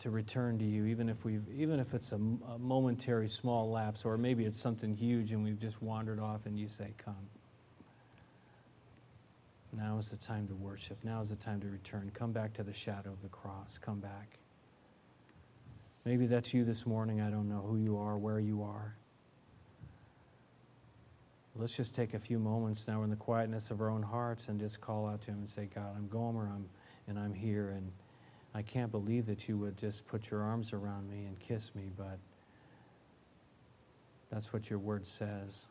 to 0.00 0.10
return 0.10 0.58
to 0.58 0.64
you, 0.64 0.86
even 0.86 1.08
if, 1.08 1.24
we've, 1.24 1.46
even 1.56 1.80
if 1.80 1.94
it's 1.94 2.12
a, 2.12 2.16
a 2.16 2.58
momentary 2.58 3.28
small 3.28 3.70
lapse, 3.70 4.04
or 4.04 4.16
maybe 4.18 4.44
it's 4.44 4.60
something 4.60 4.94
huge 4.94 5.32
and 5.32 5.44
we've 5.44 5.58
just 5.58 5.82
wandered 5.82 6.20
off 6.20 6.46
and 6.46 6.58
you 6.58 6.68
say, 6.68 6.92
Come. 6.98 7.28
Now 9.72 9.98
is 9.98 10.08
the 10.08 10.16
time 10.16 10.48
to 10.48 10.54
worship. 10.54 10.98
Now 11.04 11.20
is 11.20 11.28
the 11.28 11.36
time 11.36 11.60
to 11.60 11.68
return. 11.68 12.10
Come 12.14 12.32
back 12.32 12.54
to 12.54 12.62
the 12.62 12.72
shadow 12.72 13.10
of 13.10 13.22
the 13.22 13.28
cross. 13.28 13.78
Come 13.78 14.00
back. 14.00 14.38
Maybe 16.04 16.26
that's 16.26 16.54
you 16.54 16.64
this 16.64 16.86
morning. 16.86 17.20
I 17.20 17.30
don't 17.30 17.48
know 17.48 17.64
who 17.66 17.76
you 17.76 17.98
are, 17.98 18.16
where 18.16 18.40
you 18.40 18.62
are. 18.62 18.97
Let's 21.56 21.76
just 21.76 21.94
take 21.94 22.14
a 22.14 22.18
few 22.18 22.38
moments 22.38 22.86
now 22.86 23.02
in 23.02 23.10
the 23.10 23.16
quietness 23.16 23.70
of 23.70 23.80
our 23.80 23.90
own 23.90 24.02
hearts 24.02 24.48
and 24.48 24.60
just 24.60 24.80
call 24.80 25.08
out 25.08 25.22
to 25.22 25.32
Him 25.32 25.38
and 25.38 25.48
say, 25.48 25.68
God, 25.74 25.94
I'm 25.96 26.08
Gomer, 26.08 26.48
I'm, 26.54 26.68
and 27.08 27.18
I'm 27.18 27.34
here, 27.34 27.70
and 27.70 27.90
I 28.54 28.62
can't 28.62 28.92
believe 28.92 29.26
that 29.26 29.48
you 29.48 29.58
would 29.58 29.76
just 29.76 30.06
put 30.06 30.30
your 30.30 30.42
arms 30.42 30.72
around 30.72 31.10
me 31.10 31.26
and 31.26 31.38
kiss 31.40 31.74
me, 31.74 31.90
but 31.96 32.18
that's 34.30 34.52
what 34.52 34.70
your 34.70 34.78
word 34.78 35.06
says. 35.06 35.68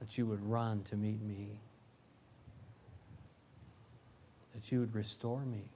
That 0.00 0.18
you 0.18 0.26
would 0.26 0.44
run 0.44 0.82
to 0.84 0.96
meet 0.96 1.22
me, 1.22 1.60
that 4.54 4.72
you 4.72 4.80
would 4.80 4.94
restore 4.94 5.44
me, 5.44 5.70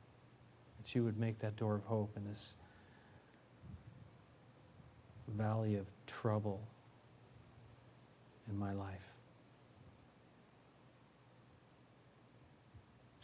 that 0.81 0.95
you 0.95 1.05
would 1.05 1.19
make 1.19 1.39
that 1.41 1.57
door 1.57 1.75
of 1.75 1.85
hope 1.85 2.17
in 2.17 2.25
this 2.25 2.57
valley 5.29 5.77
of 5.77 5.87
trouble 6.07 6.61
in 8.51 8.59
my 8.59 8.73
life. 8.73 9.13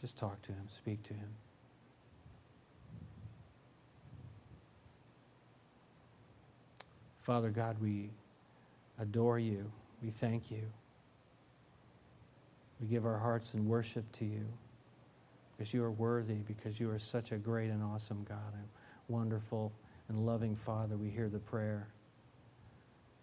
Just 0.01 0.17
talk 0.17 0.41
to 0.43 0.53
him, 0.53 0.65
speak 0.69 1.03
to 1.05 1.15
him. 1.15 1.29
Father 7.19 7.51
God, 7.51 7.77
we 7.81 8.11
adore 8.99 9.39
you. 9.39 9.71
We 10.03 10.11
thank 10.11 10.51
you. 10.51 10.63
We 12.81 12.87
give 12.87 13.05
our 13.05 13.19
hearts 13.19 13.55
in 13.55 13.69
worship 13.69 14.11
to 14.13 14.25
you 14.25 14.47
because 15.57 15.75
you 15.75 15.83
are 15.83 15.91
worthy, 15.91 16.37
because 16.37 16.79
you 16.79 16.89
are 16.91 16.99
such 16.99 17.33
a 17.33 17.37
great 17.37 17.71
and 17.71 17.83
awesome 17.83 18.25
God, 18.29 18.55
a 18.55 19.13
wonderful 19.13 19.73
and 20.09 20.25
loving 20.25 20.55
Father. 20.55 20.97
We 20.97 21.11
hear 21.11 21.29
the 21.29 21.41
prayer 21.41 21.89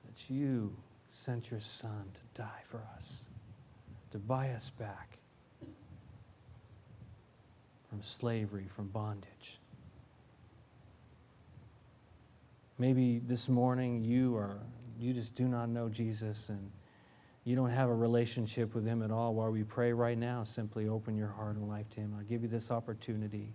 that 0.05 0.29
you 0.29 0.75
sent 1.15 1.49
your 1.49 1.61
Son 1.61 2.03
to 2.13 2.41
die 2.41 2.61
for 2.65 2.81
us, 2.93 3.25
to 4.11 4.17
buy 4.17 4.49
us 4.49 4.69
back 4.69 5.17
from 7.89 8.01
slavery, 8.01 8.65
from 8.67 8.89
bondage. 8.89 9.59
Maybe 12.77 13.19
this 13.19 13.47
morning 13.47 14.03
you 14.03 14.35
are 14.35 14.59
you 14.99 15.13
just 15.13 15.35
do 15.35 15.47
not 15.47 15.69
know 15.69 15.87
Jesus 15.87 16.49
and 16.49 16.69
you 17.45 17.55
don't 17.55 17.69
have 17.69 17.89
a 17.89 17.95
relationship 17.95 18.75
with 18.75 18.85
him 18.85 19.01
at 19.01 19.11
all. 19.11 19.35
While 19.35 19.51
we 19.51 19.63
pray 19.63 19.93
right 19.93 20.17
now, 20.17 20.43
simply 20.43 20.87
open 20.87 21.15
your 21.15 21.29
heart 21.29 21.55
and 21.55 21.69
life 21.69 21.89
to 21.91 22.01
him. 22.01 22.13
I'll 22.17 22.25
give 22.25 22.41
you 22.41 22.49
this 22.49 22.71
opportunity. 22.71 23.53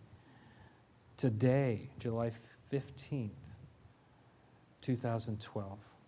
Today, 1.17 1.91
July 1.99 2.31
15th, 2.73 3.31
2012 4.81 6.00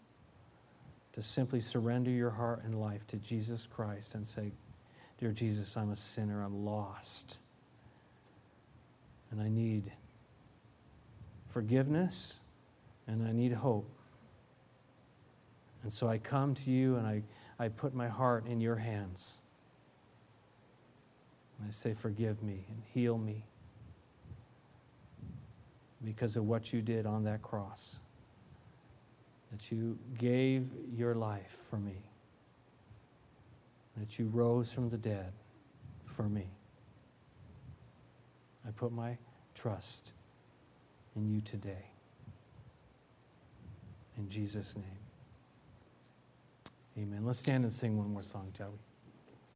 to 1.12 1.22
simply 1.22 1.60
surrender 1.60 2.10
your 2.10 2.30
heart 2.30 2.62
and 2.64 2.80
life 2.80 3.06
to 3.08 3.16
Jesus 3.16 3.66
Christ 3.66 4.14
and 4.14 4.26
say, 4.26 4.52
Dear 5.18 5.32
Jesus, 5.32 5.76
I'm 5.76 5.90
a 5.90 5.96
sinner, 5.96 6.42
I'm 6.42 6.64
lost, 6.64 7.38
and 9.30 9.40
I 9.40 9.48
need 9.48 9.92
forgiveness 11.48 12.40
and 13.06 13.26
I 13.26 13.32
need 13.32 13.52
hope. 13.52 13.88
And 15.82 15.92
so 15.92 16.08
I 16.08 16.18
come 16.18 16.54
to 16.54 16.70
you 16.70 16.96
and 16.96 17.06
I, 17.06 17.22
I 17.58 17.68
put 17.68 17.94
my 17.94 18.08
heart 18.08 18.46
in 18.46 18.60
your 18.60 18.76
hands. 18.76 19.40
And 21.58 21.68
I 21.68 21.70
say, 21.70 21.92
Forgive 21.92 22.42
me 22.42 22.64
and 22.68 22.82
heal 22.94 23.18
me 23.18 23.44
because 26.04 26.36
of 26.36 26.44
what 26.44 26.72
you 26.72 26.82
did 26.82 27.06
on 27.06 27.24
that 27.24 27.42
cross 27.42 28.00
that 29.52 29.70
you 29.70 29.98
gave 30.18 30.68
your 30.96 31.14
life 31.14 31.56
for 31.68 31.76
me, 31.76 32.02
that 33.96 34.18
you 34.18 34.26
rose 34.32 34.72
from 34.72 34.88
the 34.88 34.96
dead 34.96 35.32
for 36.04 36.24
me. 36.24 36.48
I 38.66 38.70
put 38.70 38.92
my 38.92 39.18
trust 39.54 40.12
in 41.14 41.28
you 41.28 41.40
today. 41.42 41.86
In 44.16 44.28
Jesus' 44.28 44.76
name. 44.76 44.84
Amen. 46.98 47.24
Let's 47.24 47.38
stand 47.38 47.64
and 47.64 47.72
sing 47.72 47.98
one 47.98 48.12
more 48.12 48.22
song, 48.22 48.52
shall 48.56 48.70
we? 48.70 48.91